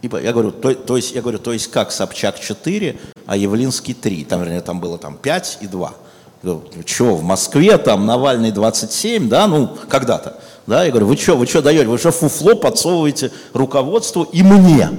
[0.01, 3.37] и по, я говорю, то, то есть, я говорю, то есть как Собчак 4, а
[3.37, 5.95] Явлинский 3, там, вернее, там было там 5 и 2.
[6.43, 10.41] говорю, ну что, в Москве там Навальный 27, да, ну, когда-то.
[10.67, 14.91] Да, я говорю, вы что, вы что даете, вы что фуфло подсовываете руководству и мне?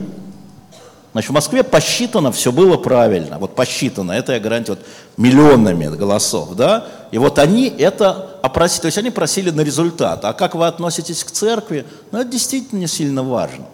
[1.14, 3.38] Значит, в Москве посчитано, все было правильно.
[3.38, 6.88] Вот посчитано, это я гарантирую, вот, миллионами голосов, да?
[7.11, 10.26] И вот они это опросили, то есть они просили на результат.
[10.26, 11.86] А как вы относитесь к церкви?
[12.11, 13.66] Ну, это действительно не сильно важно.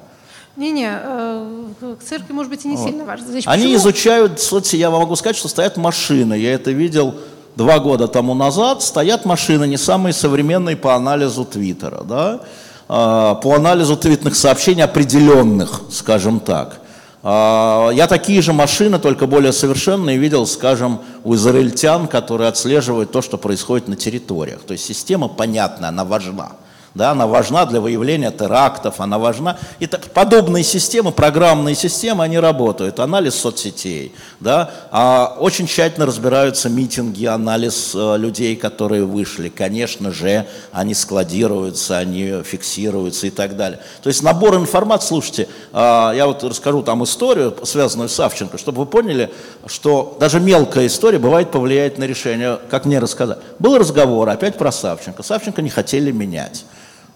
[0.58, 2.86] Не-не, э, к церкви, может быть, и не вот.
[2.86, 3.28] сильно важно.
[3.28, 3.78] Значит, они почему?
[3.78, 6.34] изучают, смотрите, я вам могу сказать, что стоят машины.
[6.34, 7.16] Я это видел
[7.56, 12.42] два года тому назад стоят машины не самые современные по анализу Твиттера, да,
[12.88, 16.80] а, по анализу твитных сообщений определенных, скажем так.
[17.22, 23.22] А, я такие же машины, только более совершенные, видел, скажем, у израильтян, которые отслеживают то,
[23.22, 24.62] что происходит на территориях.
[24.62, 26.52] То есть система понятна, она важна
[26.96, 29.58] да, она важна для выявления терактов, она важна.
[29.80, 33.00] И так, подобные системы, программные системы, они работают.
[33.00, 39.50] Анализ соцсетей, да, а очень тщательно разбираются митинги, анализ э, людей, которые вышли.
[39.50, 43.80] Конечно же, они складируются, они фиксируются и так далее.
[44.02, 45.78] То есть набор информации, слушайте, э,
[46.16, 49.32] я вот расскажу там историю, связанную с Савченко, чтобы вы поняли,
[49.68, 53.38] что даже мелкая история бывает повлияет на решение, как мне рассказать.
[53.60, 55.22] Был разговор опять про Савченко.
[55.24, 56.66] Савченко не хотели менять.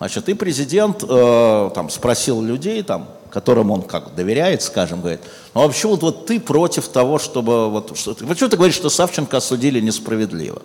[0.04, 5.22] Значит, и президент э, там, спросил людей, там, которым он как доверяет, скажем, говорит,
[5.54, 7.70] ну а почему вот, вот ты против того, чтобы...
[7.70, 10.62] Вот, что, почему ты говоришь, что Савченко осудили несправедливо?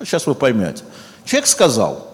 [0.00, 0.82] Ну, сейчас вы поймете.
[1.24, 2.08] Человек сказал,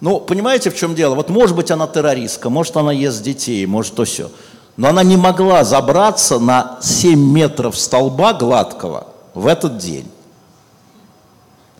[0.00, 1.14] ну, понимаете, в чем дело?
[1.14, 4.32] Вот может быть она террористка, может она ест детей, может то все.
[4.76, 10.10] Но она не могла забраться на 7 метров столба гладкого в этот день.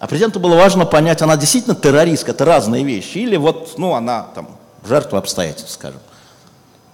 [0.01, 4.28] А президенту было важно понять, она действительно террористка, это разные вещи, или вот, ну, она
[4.34, 4.48] там
[4.88, 6.01] жертва обстоятельств, скажем.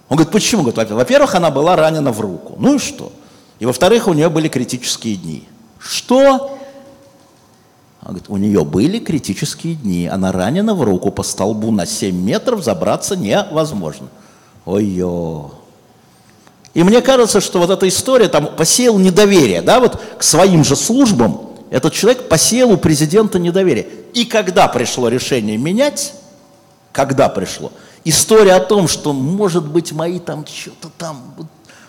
[0.09, 0.63] Он говорит, почему?
[0.63, 2.55] Говорит, во-первых, она была ранена в руку.
[2.59, 3.13] Ну и что?
[3.59, 5.47] И во-вторых, у нее были критические дни.
[5.79, 6.57] Что?
[8.01, 10.07] Он говорит, у нее были критические дни.
[10.07, 14.07] Она ранена в руку по столбу на 7 метров, забраться невозможно.
[14.65, 15.51] Ой-ё.
[16.73, 20.75] И мне кажется, что вот эта история там посеял недоверие, да, вот к своим же
[20.75, 23.87] службам, этот человек посеял у президента недоверие.
[24.13, 26.13] И когда пришло решение менять,
[26.91, 27.71] когда пришло,
[28.03, 31.35] история о том, что, может быть, мои там что-то там,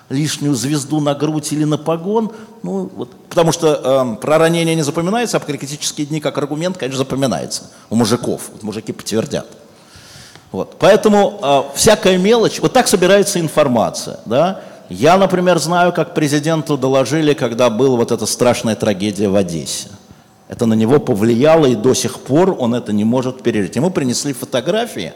[0.09, 4.83] лишнюю звезду на грудь или на погон, ну, вот, потому что э, про ранение не
[4.83, 9.47] запоминается, а про критические дни как аргумент, конечно, запоминается у мужиков, вот мужики подтвердят.
[10.51, 10.76] Вот.
[10.79, 17.34] Поэтому э, всякая мелочь, вот так собирается информация, да, я, например, знаю, как президенту доложили,
[17.34, 19.89] когда была вот эта страшная трагедия в Одессе.
[20.49, 23.76] Это на него повлияло, и до сих пор он это не может пережить.
[23.76, 25.12] Ему принесли фотографии,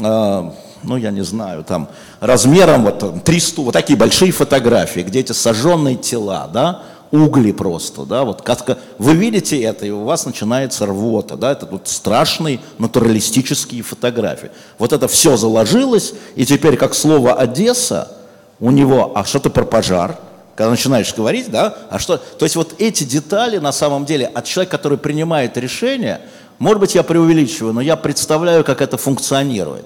[0.00, 0.50] э,
[0.82, 1.88] ну, я не знаю, там,
[2.20, 8.24] размером вот 300, вот такие большие фотографии, где эти сожженные тела, да, угли просто, да,
[8.24, 13.82] вот как вы видите это, и у вас начинается рвота, да, это вот страшные натуралистические
[13.82, 14.50] фотографии.
[14.78, 18.15] Вот это все заложилось, и теперь как слово «Одесса»
[18.60, 20.18] у него, а что-то про пожар,
[20.54, 24.44] когда начинаешь говорить, да, а что, то есть вот эти детали на самом деле от
[24.44, 26.20] человека, который принимает решение,
[26.58, 29.84] может быть, я преувеличиваю, но я представляю, как это функционирует.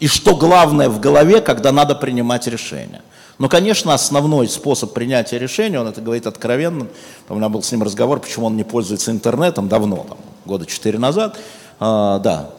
[0.00, 3.02] И что главное в голове, когда надо принимать решение.
[3.38, 6.88] Но, конечно, основной способ принятия решения, он это говорит откровенно,
[7.28, 10.98] у меня был с ним разговор, почему он не пользуется интернетом давно, там, года четыре
[10.98, 11.38] назад,
[11.78, 12.50] а, да,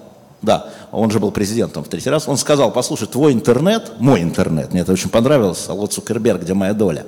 [0.42, 4.72] да, он же был президентом в третий раз, он сказал, послушай, твой интернет, мой интернет,
[4.74, 7.06] мне это очень понравилось, Алло Цукерберг, где моя доля,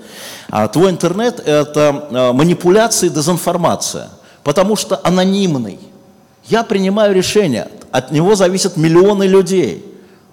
[0.49, 4.09] а твой интернет– это а, манипуляция и дезинформация.
[4.43, 5.79] потому что анонимный.
[6.47, 9.85] Я принимаю решение, от него зависят миллионы людей.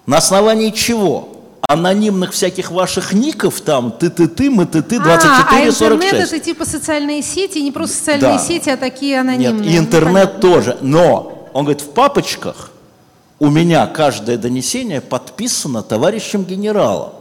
[0.05, 1.29] На основании чего?
[1.67, 6.33] Анонимных всяких ваших ников там, ты-ты-ты, мы-ты-ты, 24, а, а интернет 46.
[6.33, 8.39] это типа социальные сети, не просто социальные Да.
[8.39, 9.53] сети, а такие анонимные.
[9.53, 10.41] Нет, и Ну, интернет понятно.
[10.41, 10.77] тоже.
[10.81, 12.71] Но, он говорит, в папочках
[13.41, 17.13] у меня каждое донесение подписано товарищем генералом.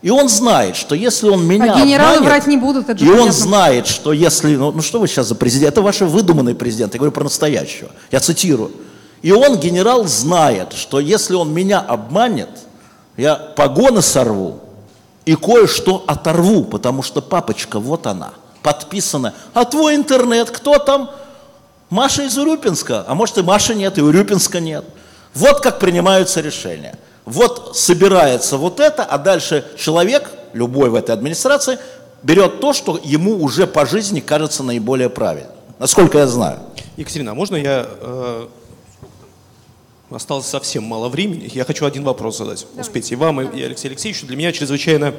[0.00, 3.06] И он знает, что если он меня А генералы обманет, врать не будут, это и
[3.06, 3.32] он понятно.
[3.32, 4.56] знает, что если...
[4.56, 5.72] Ну, ну что вы сейчас за президент?
[5.72, 6.94] Это ваш выдуманный президент.
[6.94, 7.90] Я говорю про настоящего.
[8.10, 8.72] Я цитирую.
[9.20, 12.48] И он, генерал, знает, что если он меня обманет,
[13.18, 14.60] я погоны сорву
[15.26, 18.30] и кое-что оторву, потому что папочка, вот она,
[18.62, 19.34] подписана.
[19.52, 21.10] А твой интернет, кто там?
[21.90, 23.04] Маша из Урюпинска.
[23.06, 24.86] А может и Маши нет, и Урюпинска нет.
[25.36, 26.98] Вот как принимаются решения.
[27.26, 31.78] Вот собирается вот это, а дальше человек, любой в этой администрации,
[32.22, 35.52] берет то, что ему уже по жизни кажется наиболее правильным.
[35.78, 36.60] Насколько я знаю.
[36.96, 37.86] Екатерина, а можно я...
[37.86, 38.46] э,
[40.10, 41.50] осталось совсем мало времени.
[41.52, 42.66] Я хочу один вопрос задать.
[42.78, 43.14] Успейте.
[43.14, 44.26] И вам, и, и Алексею Алексеевичу.
[44.26, 45.12] Для меня чрезвычайно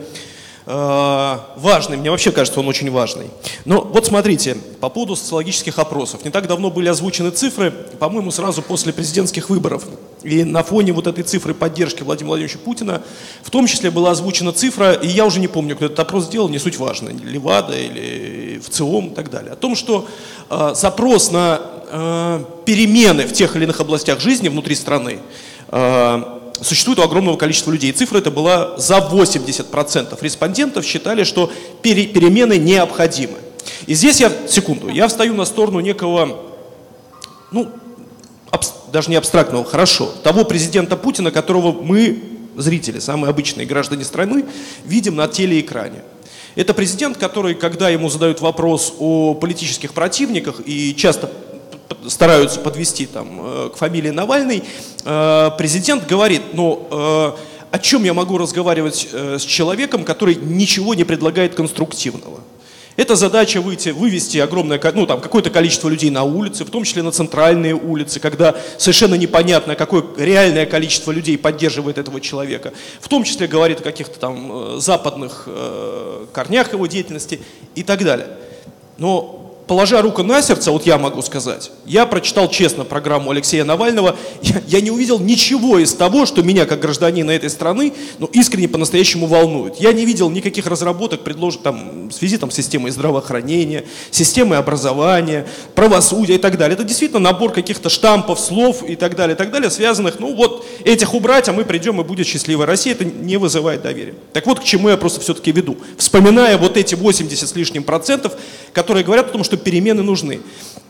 [0.67, 1.95] важный.
[1.95, 3.27] Мне вообще кажется, он очень важный.
[3.63, 6.25] Но вот смотрите, по поводу социологических опросов.
[6.25, 9.85] Не так давно были озвучены цифры, по-моему, сразу после президентских выборов.
[10.23, 13.01] И на фоне вот этой цифры поддержки Владимира Владимировича Путина,
[13.43, 16.49] в том числе была озвучена цифра, и я уже не помню, кто этот опрос сделал,
[16.49, 20.07] не суть важно, Левада или в ЦИОМ и так далее, о том, что
[20.49, 25.19] э, запрос на э, перемены в тех или иных областях жизни внутри страны
[25.69, 27.89] э, существует у огромного количества людей.
[27.89, 31.51] И цифра это была за 80% респондентов считали, что
[31.81, 33.37] пере- перемены необходимы.
[33.85, 36.39] И здесь я, секунду, я встаю на сторону некого,
[37.51, 37.69] ну,
[38.51, 42.21] абс- даже не абстрактного, хорошо, того президента Путина, которого мы,
[42.55, 44.45] зрители, самые обычные граждане страны,
[44.85, 46.01] видим на телеэкране.
[46.55, 51.29] Это президент, который, когда ему задают вопрос о политических противниках и часто
[52.07, 54.63] стараются подвести там, э, к фамилии Навальный,
[55.03, 57.31] э, президент говорит, ну, э,
[57.69, 62.39] о чем я могу разговаривать с человеком, который ничего не предлагает конструктивного?
[62.95, 67.03] Это задача выйти, вывести огромное, ну, там, какое-то количество людей на улицы, в том числе
[67.03, 72.73] на центральные улицы, когда совершенно непонятно, какое реальное количество людей поддерживает этого человека.
[73.01, 75.47] В том числе говорит о каких-то там западных
[76.31, 77.41] корнях его деятельности
[77.75, 78.29] и так далее.
[78.97, 84.15] Но положа руку на сердце, вот я могу сказать, я прочитал честно программу Алексея Навального,
[84.41, 88.67] я, я не увидел ничего из того, что меня, как гражданина этой страны, ну, искренне
[88.67, 89.75] по-настоящему волнует.
[89.79, 95.45] Я не видел никаких разработок, предложенных там, в связи там, с системой здравоохранения, системой образования,
[95.75, 96.75] правосудия и так далее.
[96.75, 100.65] Это действительно набор каких-то штампов, слов и так далее, и так далее, связанных, ну вот,
[100.85, 102.93] этих убрать, а мы придем и будет счастливая Россия.
[102.93, 104.15] Это не вызывает доверия.
[104.33, 105.77] Так вот, к чему я просто все-таки веду.
[105.97, 108.33] Вспоминая вот эти 80 с лишним процентов,
[108.73, 110.39] которые говорят о том, что перемены нужны.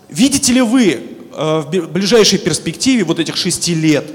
[0.09, 4.05] Видите ли вы э, в ближайшей перспективе вот этих шести лет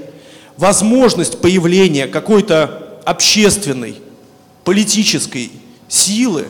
[0.57, 3.95] возможность появления какой-то общественной,
[4.63, 5.51] политической
[5.87, 6.45] силы,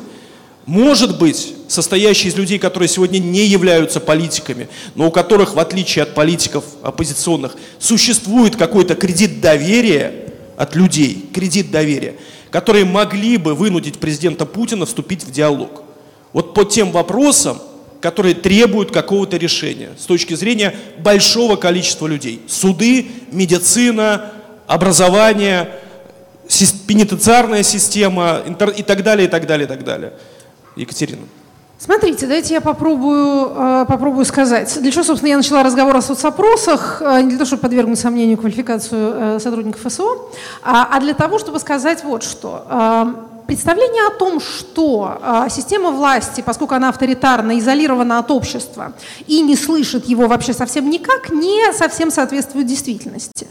[0.66, 6.04] может быть, состоящей из людей, которые сегодня не являются политиками, но у которых, в отличие
[6.04, 12.16] от политиков оппозиционных, существует какой-то кредит доверия от людей, кредит доверия,
[12.50, 15.84] которые могли бы вынудить президента Путина вступить в диалог.
[16.32, 17.60] Вот по тем вопросам,
[18.04, 22.42] которые требуют какого-то решения с точки зрения большого количества людей.
[22.50, 24.34] Суды, медицина,
[24.68, 25.70] образование,
[26.86, 28.42] пенитенциарная система
[28.76, 30.12] и так далее, и так далее, и так далее.
[30.76, 31.22] Екатерина.
[31.80, 34.78] Смотрите, давайте я попробую, э, попробую сказать.
[34.82, 37.02] Для чего, собственно, я начала разговор о соцопросах?
[37.02, 40.30] Э, Не для того, чтобы подвергнуть сомнению квалификацию э, сотрудников ФСО,
[40.62, 42.66] а а для того, чтобы сказать вот что.
[43.48, 48.94] Представление о том, что э, система власти, поскольку она авторитарна, изолирована от общества
[49.28, 53.48] и не слышит его вообще совсем никак, не совсем соответствует действительности.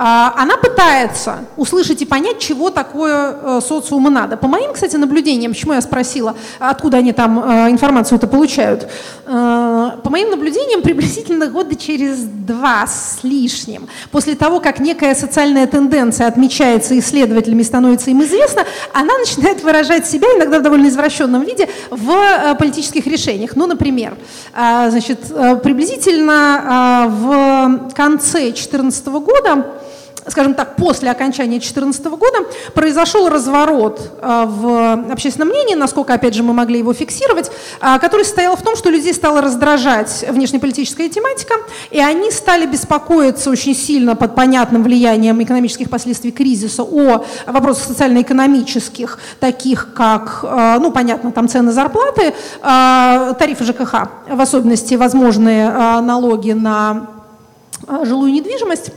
[0.00, 4.36] А, Она пытается услышать и понять, чего такое э, социуму надо.
[4.36, 8.88] По моим, кстати, наблюдениям, почему я спросила, откуда они там э, информацию это получают,
[9.30, 15.66] Э, по моим наблюдениям, приблизительно года через два с лишним, после того, как некая социальная
[15.66, 21.68] тенденция отмечается исследователями, становится им известна, она начинает выражать себя, иногда в довольно извращенном виде,
[21.90, 23.54] в политических решениях.
[23.54, 24.16] Ну, например,
[24.54, 25.20] значит,
[25.62, 29.66] приблизительно в конце 2014 года
[30.30, 32.38] скажем так, после окончания 2014 года
[32.74, 37.50] произошел разворот э, в общественном мнении, насколько, опять же, мы могли его фиксировать,
[37.80, 41.54] э, который состоял в том, что людей стала раздражать внешнеполитическая тематика,
[41.90, 49.18] и они стали беспокоиться очень сильно под понятным влиянием экономических последствий кризиса о вопросах социально-экономических,
[49.40, 55.70] таких как, э, ну, понятно, там цены зарплаты, тарифы ЖКХ, в особенности возможные
[56.00, 57.08] налоги на
[58.04, 58.90] жилую недвижимость.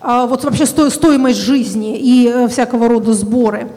[0.00, 3.70] А, вот вообще стоимость жизни и э, всякого рода сборы,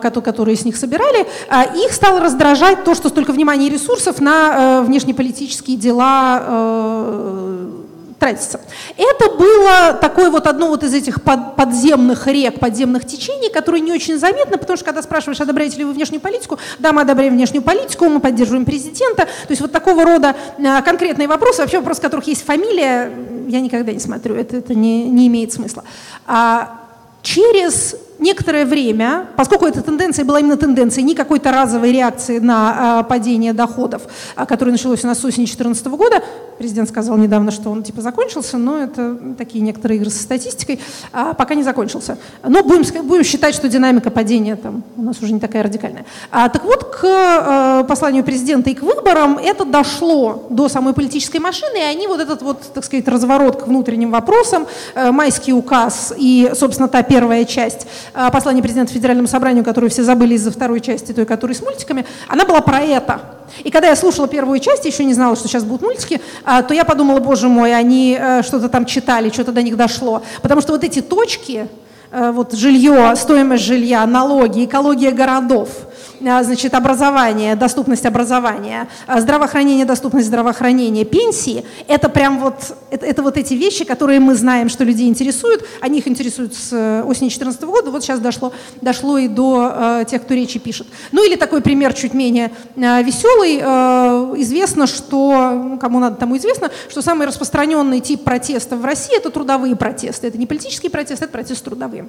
[0.00, 4.80] которые с них собирали, а, их стало раздражать то, что столько внимания и ресурсов на
[4.80, 7.79] э, внешнеполитические дела э,
[8.20, 8.60] тратится.
[8.96, 13.92] Это было такое вот одно вот из этих под, подземных рек, подземных течений, которые не
[13.92, 17.62] очень заметно, потому что когда спрашиваешь, одобряете ли вы внешнюю политику, да, мы одобряем внешнюю
[17.62, 19.24] политику, мы поддерживаем президента.
[19.24, 23.10] То есть вот такого рода а, конкретные вопросы, вообще вопрос, в которых есть фамилия,
[23.48, 25.82] я никогда не смотрю, это, это не, не имеет смысла.
[26.26, 26.78] А
[27.22, 33.02] через некоторое время, поскольку эта тенденция была именно тенденцией, не какой-то разовой реакции на а,
[33.02, 34.02] падение доходов,
[34.36, 36.22] а, которое началось у нас с осени 2014 года,
[36.58, 40.80] президент сказал недавно, что он типа закончился, но это такие некоторые игры со статистикой,
[41.12, 42.18] а, пока не закончился.
[42.46, 46.04] Но будем, будем считать, что динамика падения там у нас уже не такая радикальная.
[46.30, 51.78] Так вот, к а, посланию президента и к выборам это дошло до самой политической машины,
[51.78, 56.52] и они вот этот вот, так сказать, разворот к внутренним вопросам, а, майский указ и,
[56.54, 57.86] собственно, та первая часть
[58.32, 62.44] послание президента Федеральному собранию, которую все забыли из-за второй части, той, которая с мультиками, она
[62.44, 63.20] была про это.
[63.64, 66.74] И когда я слушала первую часть, еще не знала, что сейчас будут мультики, а, то
[66.74, 70.22] я подумала, боже мой, они э, что-то там читали, что-то до них дошло.
[70.42, 71.66] Потому что вот эти точки,
[72.12, 75.89] э, вот жилье, стоимость жилья, налоги, экология городов– а,
[76.20, 83.36] значит, образование, доступность образования, а, здравоохранение, доступность здравоохранения, пенсии, это прям вот, это, это вот
[83.36, 87.62] эти вещи, которые мы знаем, что людей интересуют, они их интересуют с э, осени 2014
[87.64, 90.86] года, вот сейчас дошло, дошло и до э, тех, кто речи пишет.
[91.12, 96.36] Ну или такой пример чуть менее э, веселый, э, известно, что, ну, кому надо, тому
[96.36, 101.24] известно, что самый распространенный тип протеста в России это трудовые протесты, это не политические протесты,
[101.24, 102.06] это протесты трудовые.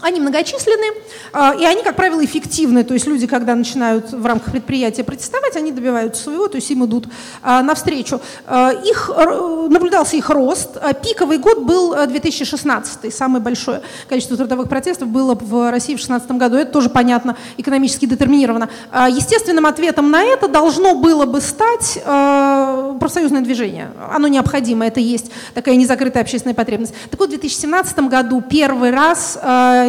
[0.00, 0.86] Они многочисленны,
[1.32, 2.82] а, и они, как правило, эффективны.
[2.82, 6.84] То есть люди, когда начинают в рамках предприятия протестовать, они добиваются своего, то есть им
[6.84, 7.06] идут
[7.42, 8.20] а, навстречу.
[8.46, 10.76] А, их, наблюдался их рост.
[11.02, 16.56] Пиковый год был 2016, самое большое количество трудовых протестов было в России в 2016 году.
[16.56, 18.68] Это тоже понятно, экономически детерминировано.
[18.92, 23.92] Естественным ответом на это должно было бы стать профсоюзное движение.
[24.12, 26.94] Оно необходимо, это есть такая незакрытая общественная потребность.
[27.10, 29.38] Так вот, в 2017 году первый раз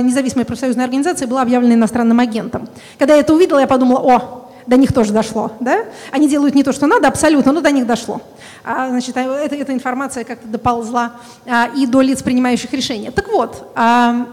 [0.02, 2.68] независимая профсоюзная организация была объявлена иностранным агентом.
[2.98, 5.52] Когда я это увидела, я подумала, о, до них тоже дошло.
[5.60, 5.86] Да?
[6.12, 8.22] Они делают не то, что надо, абсолютно, но до них дошло.
[8.64, 11.14] А, значит, а, эта, эта информация как-то доползла
[11.46, 13.12] а, и до лиц, принимающих решения.
[13.12, 14.28] Так вот, а,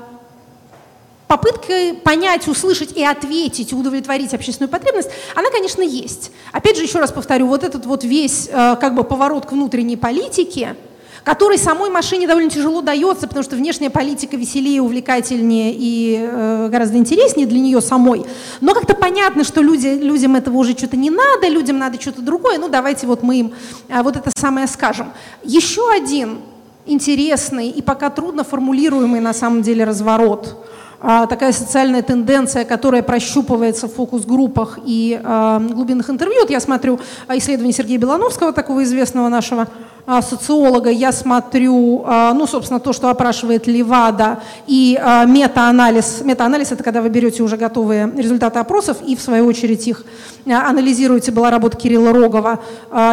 [1.28, 6.30] попытка понять, услышать и ответить, удовлетворить общественную потребность, она, конечно, есть.
[6.52, 9.96] Опять же, еще раз повторю, вот этот вот весь а, как бы поворот к внутренней
[9.96, 10.76] политике–
[11.24, 16.98] который самой машине довольно тяжело дается, потому что внешняя политика веселее, увлекательнее и э, гораздо
[16.98, 18.24] интереснее для нее самой.
[18.60, 22.58] Но как-то понятно, что люди, людям этого уже что-то не надо, людям надо что-то другое,
[22.58, 23.52] ну давайте вот мы им
[23.88, 25.12] э, вот это самое скажем.
[25.42, 26.38] Еще один
[26.86, 30.66] интересный и пока трудно формулируемый на самом деле разворот
[31.04, 36.42] а, такая социальная тенденция, которая прощупывается в фокус-группах и э, глубинных интервью.
[36.42, 39.66] Вот я смотрю исследование Сергея Белановского, такого известного нашего
[40.06, 46.22] социолога я смотрю, а, ну, собственно, то, что опрашивает Левада, и а, метаанализ.
[46.24, 50.04] Метаанализ– это когда вы берете уже готовые результаты опросов и, в свою очередь, их
[50.46, 51.30] анализируете.
[51.30, 52.58] Была работа Кирилла Рогова,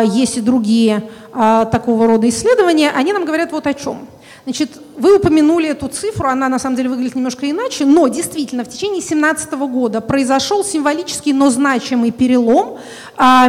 [0.04, 2.92] есть и другие такого рода исследования.
[2.96, 4.08] Они нам говорят вот о чем.
[4.46, 8.70] Значит, вы упомянули эту цифру, она на самом деле выглядит немножко иначе, но действительно в
[8.70, 12.78] течение 2017 года произошел символический, но значимый перелом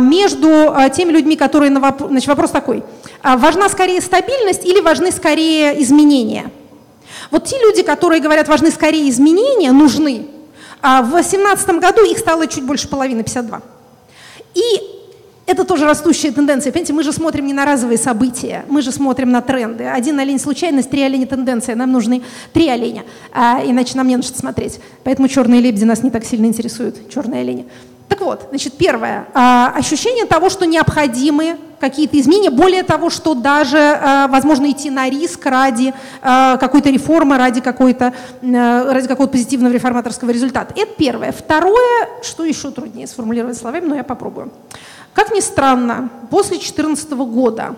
[0.00, 2.82] между теми людьми, которые на вопрос, значит, вопрос такой–
[3.22, 6.50] а важна скорее стабильность или важны скорее изменения?
[7.30, 10.26] Вот те люди, которые говорят, важны скорее изменения, нужны,
[10.80, 13.60] а в 2018 году их стало чуть больше половины, 52.
[14.54, 14.99] И
[15.50, 16.72] это тоже растущая тенденция.
[16.72, 19.84] Понимаете, мы же смотрим не на разовые события, мы же смотрим на тренды.
[19.84, 21.74] Один олень– случайность, три оленя– тенденция.
[21.74, 22.22] Нам нужны
[22.52, 24.80] три оленя, а, иначе нам не на что смотреть.
[25.04, 27.66] Поэтому черные лебеди нас не так сильно интересуют, черные олени.
[28.10, 29.28] Так вот, значит, первое.
[29.34, 35.08] А, ощущение того, что необходимы какие-то изменения, более того, что даже а, возможно идти на
[35.08, 40.74] риск ради а, какой-то реформы, ради, какой-то, ради какого-то позитивного реформаторского результата.
[40.76, 41.32] Это первое.
[41.32, 44.52] Второе, что еще труднее сформулировать словами, но я попробую.
[45.14, 47.76] Как ни странно, после 2014 года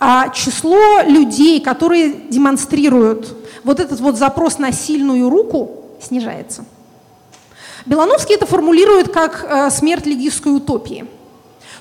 [0.00, 6.64] а число людей, которые демонстрируют вот этот вот запрос на сильную руку, снижается.
[7.86, 11.06] Белановский это формулирует как э, смерть легистской утопии.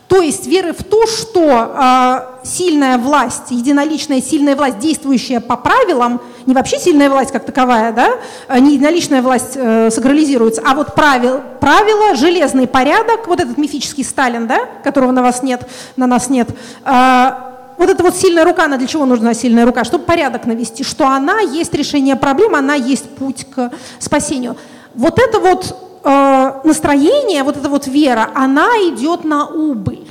[0.07, 6.21] То есть веры в то, что э, сильная власть, единоличная сильная власть, действующая по правилам,
[6.45, 8.11] не вообще сильная власть как таковая, да,
[8.47, 14.03] а не единоличная власть э, сакрализируется, а вот правил, правила, железный порядок, вот этот мифический
[14.03, 16.49] Сталин, да, которого на вас нет, на нас нет,
[16.85, 17.29] э,
[17.77, 19.83] вот эта вот сильная рука, она для чего нужна сильная рука?
[19.83, 24.55] Чтобы порядок навести, что она есть решение проблем, она есть путь к спасению.
[24.93, 30.07] Вот это вот э, настроение, вот эта вот вера, она идет на убыль.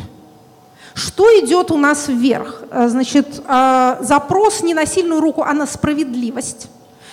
[0.95, 2.63] Что идет у нас вверх?
[2.71, 6.69] Э, значит, э, запрос не на сильную руку, а на справедливость.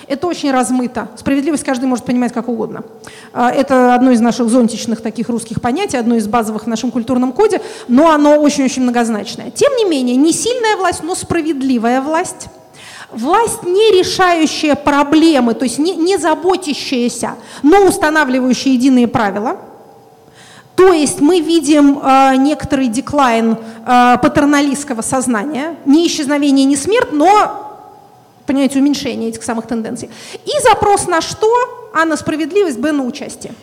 [0.08, 1.08] Это очень размыто.
[1.18, 2.84] Справедливость каждый может понимать как угодно.
[3.34, 7.32] Э, это одно из наших зонтичных таких русских понятий, одно из базовых в нашем культурном
[7.32, 9.52] коде, но оно очень-очень многозначное.
[9.52, 12.48] Тем не менее, не сильная власть, но справедливая власть
[13.12, 19.58] Власть, не решающая проблемы, то есть не, не заботящаяся, но устанавливающая единые правила.
[20.80, 27.92] То есть мы видим э, некоторый деклайн э, патерналистского сознания, не исчезновение, не смерть, но,
[28.46, 30.10] понимаете, уменьшение этих самых тенденций.
[30.46, 31.54] И запрос на что?
[31.94, 33.54] А на справедливость, б на участие.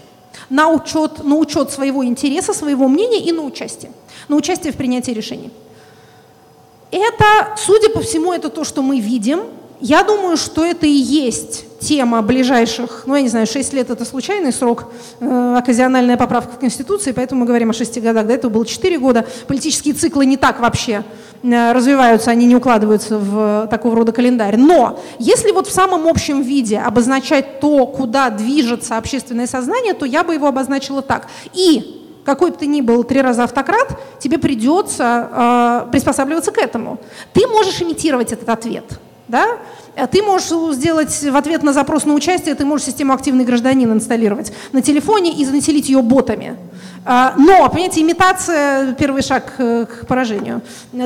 [0.50, 3.92] На учет, на учет своего интереса, своего мнения и на участие.
[4.28, 5.50] На участие в принятии решений.
[6.90, 9.40] Это, судя по всему, это то, что мы видим.
[9.80, 14.04] Я думаю, что это и есть тема ближайших, ну, я не знаю, 6 лет– это
[14.04, 14.86] случайный срок,
[15.20, 18.26] э, оказиональная поправка в Конституции, поэтому мы говорим о 6 годах.
[18.26, 19.26] До этого было 4 года.
[19.46, 21.04] Политические циклы не так вообще
[21.42, 24.56] э, развиваются, они не укладываются в такого рода календарь.
[24.56, 30.24] Но если вот в самом общем виде обозначать то, куда движется общественное сознание, то я
[30.24, 31.28] бы его обозначила так.
[31.52, 36.98] И какой бы ты ни был три раза автократ, тебе придется э, приспосабливаться к этому.
[37.34, 38.98] Ты можешь имитировать этот ответ.
[39.28, 39.58] Да?
[39.96, 43.92] А ты можешь сделать в ответ на запрос на участие, ты можешь систему «Активный гражданин»
[43.92, 46.56] инсталлировать на телефоне и населить ее ботами.
[47.04, 50.60] А, но, понимаете, имитация– первый шаг к поражению.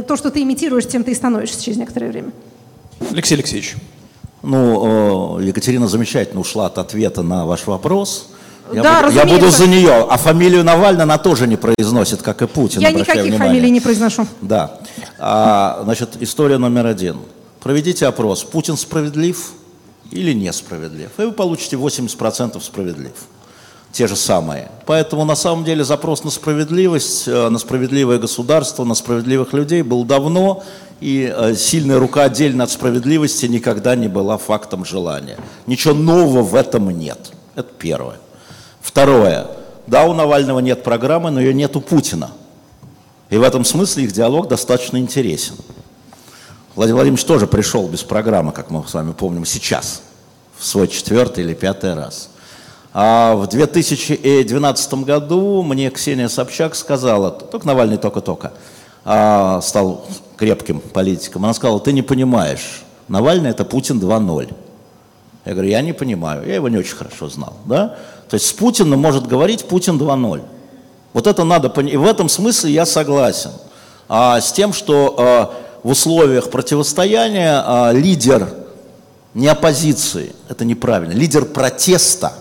[0.07, 2.31] То, что ты имитируешь, тем ты и становишься через некоторое время.
[3.11, 3.77] Алексей Алексеевич.
[4.43, 8.29] Ну, Екатерина замечательно ушла от ответа на ваш вопрос.
[8.73, 10.07] Я, да, буду, я буду за нее.
[10.09, 12.81] А фамилию Навального она тоже не произносит, как и Путин.
[12.81, 13.39] Я никаких внимание.
[13.39, 14.27] фамилий не произношу.
[14.41, 14.79] Да.
[15.19, 17.17] А, значит, история номер один.
[17.61, 18.43] Проведите опрос.
[18.43, 19.53] Путин справедлив
[20.11, 21.11] или несправедлив?
[21.19, 23.13] И вы получите 80% справедлив.
[23.93, 24.71] Те же самые.
[24.87, 30.05] Поэтому на самом деле запрос на справедливость, э, на справедливое государство, на справедливых людей был
[30.05, 30.63] давно,
[31.01, 35.37] и э, сильная рука отдельно от справедливости никогда не была фактом желания.
[35.67, 37.33] Ничего нового в этом нет.
[37.57, 38.19] Это первое.
[38.81, 39.49] Второе.
[39.89, 42.31] Да, у Навального нет программы, но ее нет у Путина.
[43.29, 45.57] И в этом смысле их диалог достаточно интересен.
[46.81, 50.01] Владимир Владимирович тоже пришел без программы, как мы с вами помним, сейчас,
[50.57, 52.31] в свой четвертый или пятый раз.
[52.95, 58.55] А в 2012 году мне Ксения Собчак сказала, только Навальный только-только,
[59.05, 60.07] а, стал
[60.39, 64.51] крепким политиком, она сказала, ты не понимаешь, Навальный это Путин 2.0.
[65.45, 67.57] Я говорю, я не понимаю, я его не очень хорошо знал.
[67.67, 67.99] Да?
[68.31, 70.41] То есть с Путиным может говорить Путин 2.0.
[71.13, 71.93] Вот это надо понять.
[71.93, 73.51] И в этом смысле я согласен.
[74.09, 78.49] А с тем, что а, в условиях противостояния а, лидер
[79.35, 82.33] не оппозиции, это неправильно, лидер протеста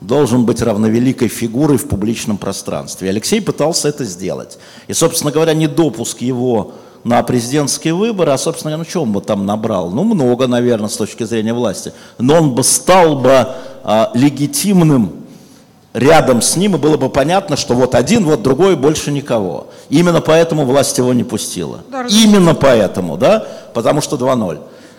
[0.00, 3.08] должен быть равновеликой фигурой в публичном пространстве.
[3.08, 4.58] Алексей пытался это сделать.
[4.88, 6.72] И, собственно говоря, недопуск его
[7.02, 9.90] на президентские выборы, а, собственно говоря, ну, что он бы там набрал?
[9.90, 11.92] Ну, много, наверное, с точки зрения власти.
[12.18, 13.48] Но он бы стал бы
[13.84, 15.25] а, легитимным
[15.96, 19.68] рядом с ним, и было бы понятно, что вот один, вот другой, больше никого.
[19.88, 21.80] Именно поэтому власть его не пустила.
[21.90, 24.58] Да, Именно поэтому, да, потому что 2-0.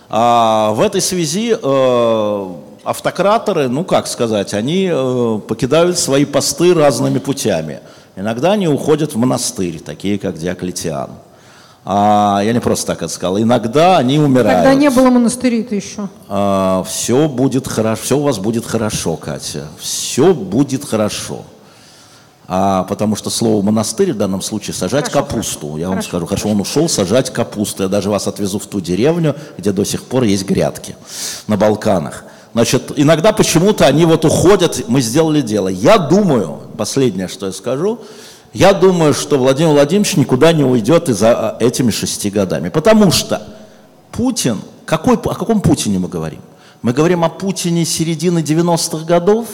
[0.10, 2.48] А в этой связи э,
[2.84, 7.82] автократоры, ну как сказать, они э, покидают свои посты разными путями.
[8.16, 11.12] Иногда они уходят в монастырь, такие как Диоклетиан.
[11.90, 13.40] А, я не просто так это сказал.
[13.40, 14.66] Иногда они умирают.
[14.66, 16.10] Когда не было монастырей-то еще.
[16.28, 19.68] А, все будет хорошо, все у вас будет хорошо, Катя.
[19.80, 21.46] Все будет хорошо.
[22.46, 25.60] А, потому что слово монастырь в данном случае сажать хорошо, капусту.
[25.60, 27.84] Хорошо, я вам хорошо, скажу, хорошо, он ушел сажать капусту.
[27.84, 30.98] Я даже вас отвезу в ту деревню, где до сих пор есть грядки
[31.48, 32.26] на Балканах.
[32.52, 35.70] Значит, иногда почему-то они вот уходят, мы сделали дело.
[35.70, 38.02] Я думаю, последнее, что я скажу,
[38.54, 42.70] я думаю, что Владимир Владимирович никуда не уйдет и за этими шести годами.
[42.70, 43.42] Потому что
[44.12, 46.42] Путин, какой, о каком Путине мы говорим?
[46.82, 49.48] Мы говорим о Путине середины 90-х годов,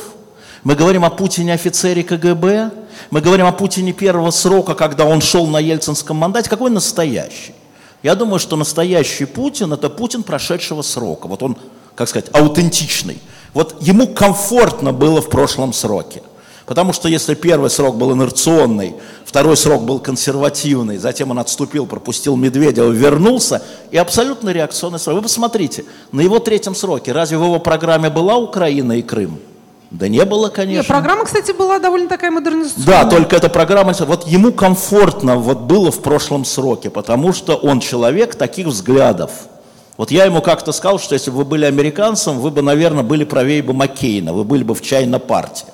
[0.64, 2.72] мы говорим о Путине офицере КГБ,
[3.12, 6.50] мы говорим о Путине первого срока, когда он шел на ельцинском мандате.
[6.50, 7.54] Какой настоящий?
[8.02, 11.28] Я думаю, что настоящий Путин– это Путин прошедшего срока.
[11.28, 11.58] Вот он,
[11.96, 13.20] как сказать, аутентичный.
[13.54, 16.22] Вот ему комфортно было в прошлом сроке.
[16.66, 18.96] Потому что если первый срок был инерционный,
[19.26, 23.62] второй срок был консервативный, затем он отступил, пропустил Медведева, вернулся,
[23.92, 25.18] и абсолютно реакционный срок.
[25.18, 29.40] Вы посмотрите, на его третьем сроке, разве в его программе была Украина и Крым?
[29.92, 30.80] Да не было, конечно.
[30.80, 33.04] Нет, программа, кстати, была довольно такая модернизационная.
[33.04, 37.80] Да, только эта программа, вот ему комфортно вот было в прошлом сроке, потому что он
[37.80, 39.32] человек таких взглядов.
[39.98, 43.24] Вот я ему как-то сказал, что если бы вы были американцем, вы бы, наверное, были
[43.24, 45.68] правее бы Маккейна, вы были бы в чайной партии.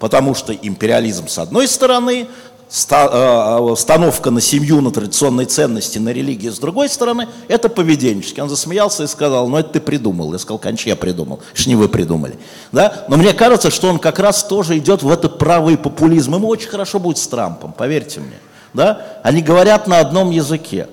[0.00, 2.26] Потому что империализм с одной стороны,
[2.70, 8.40] установка э, на семью, на традиционные ценности, на религию с другой стороны, это поведенчески.
[8.40, 10.32] Он засмеялся и сказал, ну это ты придумал.
[10.32, 12.38] Я сказал, конечно, я придумал, что не вы придумали.
[12.72, 13.04] Да?
[13.08, 16.34] Но мне кажется, что он как раз тоже идет в этот правый популизм.
[16.34, 18.38] Ему очень хорошо будет с Трампом, поверьте мне.
[18.72, 19.20] Да?
[19.22, 20.88] Они говорят на одном языке.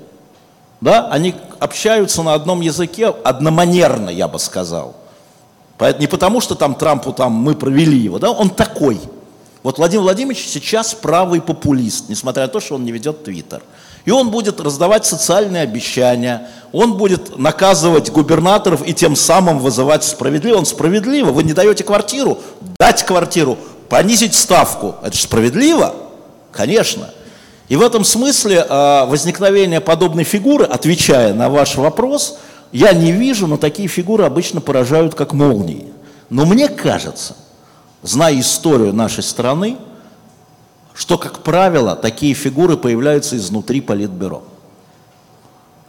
[0.81, 1.07] Да?
[1.09, 4.95] Они общаются на одном языке одноманерно, я бы сказал.
[5.80, 8.99] Не потому, что там Трампу там мы провели его, да, он такой–
[9.68, 13.62] вот Владимир Владимирович сейчас правый популист, несмотря на то, что он не ведет Твиттер.
[14.06, 20.56] И он будет раздавать социальные обещания, он будет наказывать губернаторов и тем самым вызывать справедливо.
[20.56, 22.40] Он справедливо, вы не даете квартиру,
[22.80, 23.58] дать квартиру,
[23.90, 24.95] понизить ставку.
[25.04, 25.94] Это же справедливо,
[26.54, 27.10] конечно.
[27.68, 32.38] И в этом смысле э, возникновение подобной фигуры, отвечая на ваш вопрос,
[32.72, 35.94] я не вижу, но такие фигуры обычно поражают как молнии.
[36.30, 37.35] Но мне кажется–
[38.03, 39.77] зная историю нашей страны,
[40.94, 44.44] что, как правило, такие фигуры появляются изнутри политбюро.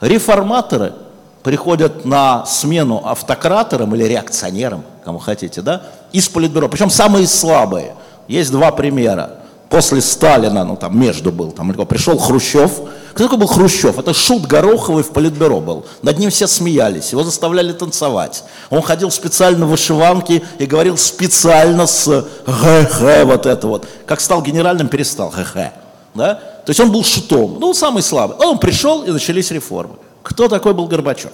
[0.01, 0.95] Реформаторы
[1.43, 5.83] приходят на смену автократорам или реакционерам, кому хотите, да,
[6.13, 6.69] из политбюро.
[6.69, 7.95] Причем самые слабые.
[8.27, 9.38] Есть два примера
[9.69, 12.71] после Сталина, ну там между был, там пришел Хрущев.
[13.13, 13.99] Кто такой был Хрущев?
[13.99, 15.85] Это шут Гороховый в политбюро был.
[16.03, 18.45] Над ним все смеялись, его заставляли танцевать.
[18.71, 22.07] Он ходил специально в вышиванке и говорил специально с
[22.47, 23.87] гэ-гэ, вот это вот.
[24.07, 25.73] Как стал генеральным, перестал гэ-гэ.
[26.15, 26.35] Да?
[26.35, 28.37] То есть он был шутом, ну самый слабый.
[28.39, 29.97] Он пришел и начались реформы.
[30.23, 31.33] Кто такой был Горбачев?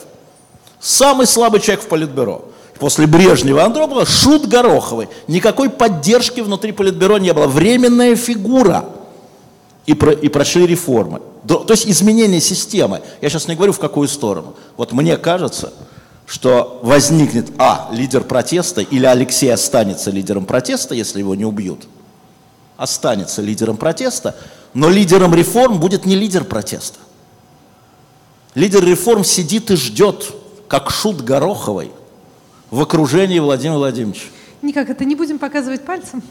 [0.81, 2.45] Самый слабый человек в политбюро
[2.79, 5.09] после Брежнева Андропова, шут Гороховый.
[5.29, 7.47] Никакой поддержки внутри Политбюро не было.
[7.47, 8.87] Временная фигура.
[9.87, 11.21] И, про, и прошли реформы.
[11.47, 13.03] То есть изменение системы.
[13.21, 14.55] Я сейчас не говорю в какую сторону.
[14.79, 15.75] Вот мне кажется,
[16.27, 21.87] что возникнет, а, лидер протеста, или Алексей останется лидером протеста, если его не убьют.
[22.79, 24.35] Останется лидером протеста,
[24.73, 26.99] но лидером реформ будет не лидер протеста.
[28.55, 30.33] Лидер реформ сидит и ждет,
[30.67, 31.93] как шут Гороховой–
[32.71, 34.27] в окружении Владимира Владимировича.
[34.63, 36.23] Никак, это не будем показывать пальцем?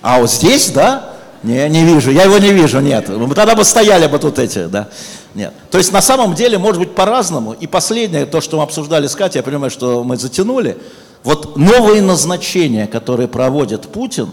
[0.00, 1.14] А вот здесь, да?
[1.42, 3.08] Не, не вижу, я его не вижу, нет.
[3.08, 4.88] Мы тогда бы стояли бы тут эти, да.
[5.34, 5.52] Нет.
[5.70, 7.52] То есть на самом деле может быть по-разному.
[7.52, 10.78] И последнее, то, что мы обсуждали с Катей, я понимаю, что мы затянули.
[11.22, 14.30] Вот новые назначения, которые проводит Путин,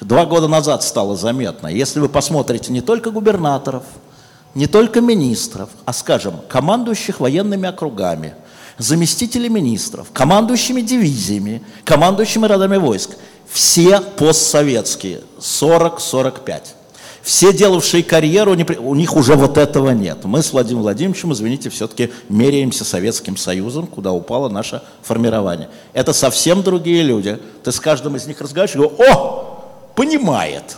[0.00, 1.68] два года назад стало заметно.
[1.68, 3.84] Если вы посмотрите не только губернаторов,
[4.54, 8.34] не только министров, а, скажем, командующих военными округами–
[8.78, 13.10] заместители министров, командующими дивизиями, командующими родами войск.
[13.48, 16.62] Все постсоветские, 40-45.
[17.22, 20.24] Все делавшие карьеру, у них уже вот этого нет.
[20.24, 25.68] Мы с Владимиром Владимировичем, извините, все-таки меряемся Советским Союзом, куда упало наше формирование.
[25.92, 27.38] Это совсем другие люди.
[27.64, 29.64] Ты с каждым из них разговариваешь и говоришь, о,
[29.96, 30.76] понимает.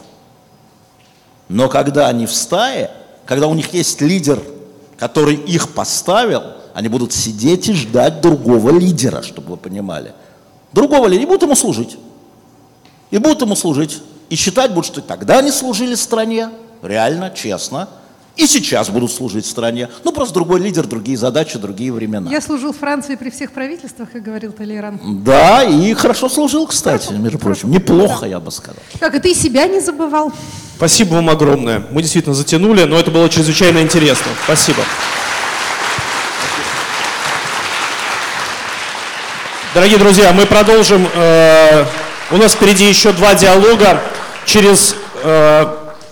[1.50, 2.92] Но когда они в стае,
[3.26, 4.40] когда у них есть лидер,
[4.96, 6.42] который их поставил–
[6.78, 10.12] они будут сидеть и ждать другого лидера, чтобы вы понимали.
[10.72, 11.98] Другого лидера, и будут ему служить.
[13.10, 14.00] И будут ему служить.
[14.30, 16.50] И считать будут, что тогда они служили стране,
[16.80, 17.88] реально, честно,
[18.36, 19.88] и сейчас будут служить стране.
[20.04, 22.30] Ну, просто другой лидер, другие задачи, другие времена.
[22.30, 25.00] Я служил Франции при всех правительствах, как говорил Толеран.
[25.24, 27.72] Да, и хорошо служил, кстати, хорошо, между прочим.
[27.72, 28.80] Неплохо, я бы сказал.
[29.00, 30.32] Как, и ты себя не забывал.
[30.76, 31.88] Спасибо вам огромное.
[31.90, 34.30] Мы действительно затянули, но это было чрезвычайно интересно.
[34.44, 34.84] Спасибо.
[39.78, 41.06] Дорогие друзья, мы продолжим.
[41.14, 41.84] Э,
[42.32, 44.02] у нас впереди еще два диалога.
[44.44, 45.66] Через э,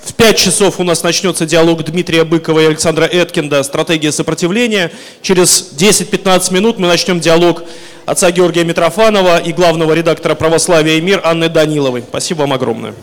[0.04, 4.92] в 5 часов у нас начнется диалог Дмитрия Быкова и Александра Эткинда «Стратегия сопротивления».
[5.20, 7.64] Через 10-15 минут мы начнем диалог
[8.04, 12.04] отца Георгия Митрофанова и главного редактора «Православия и мир» Анны Даниловой.
[12.08, 12.94] Спасибо вам огромное.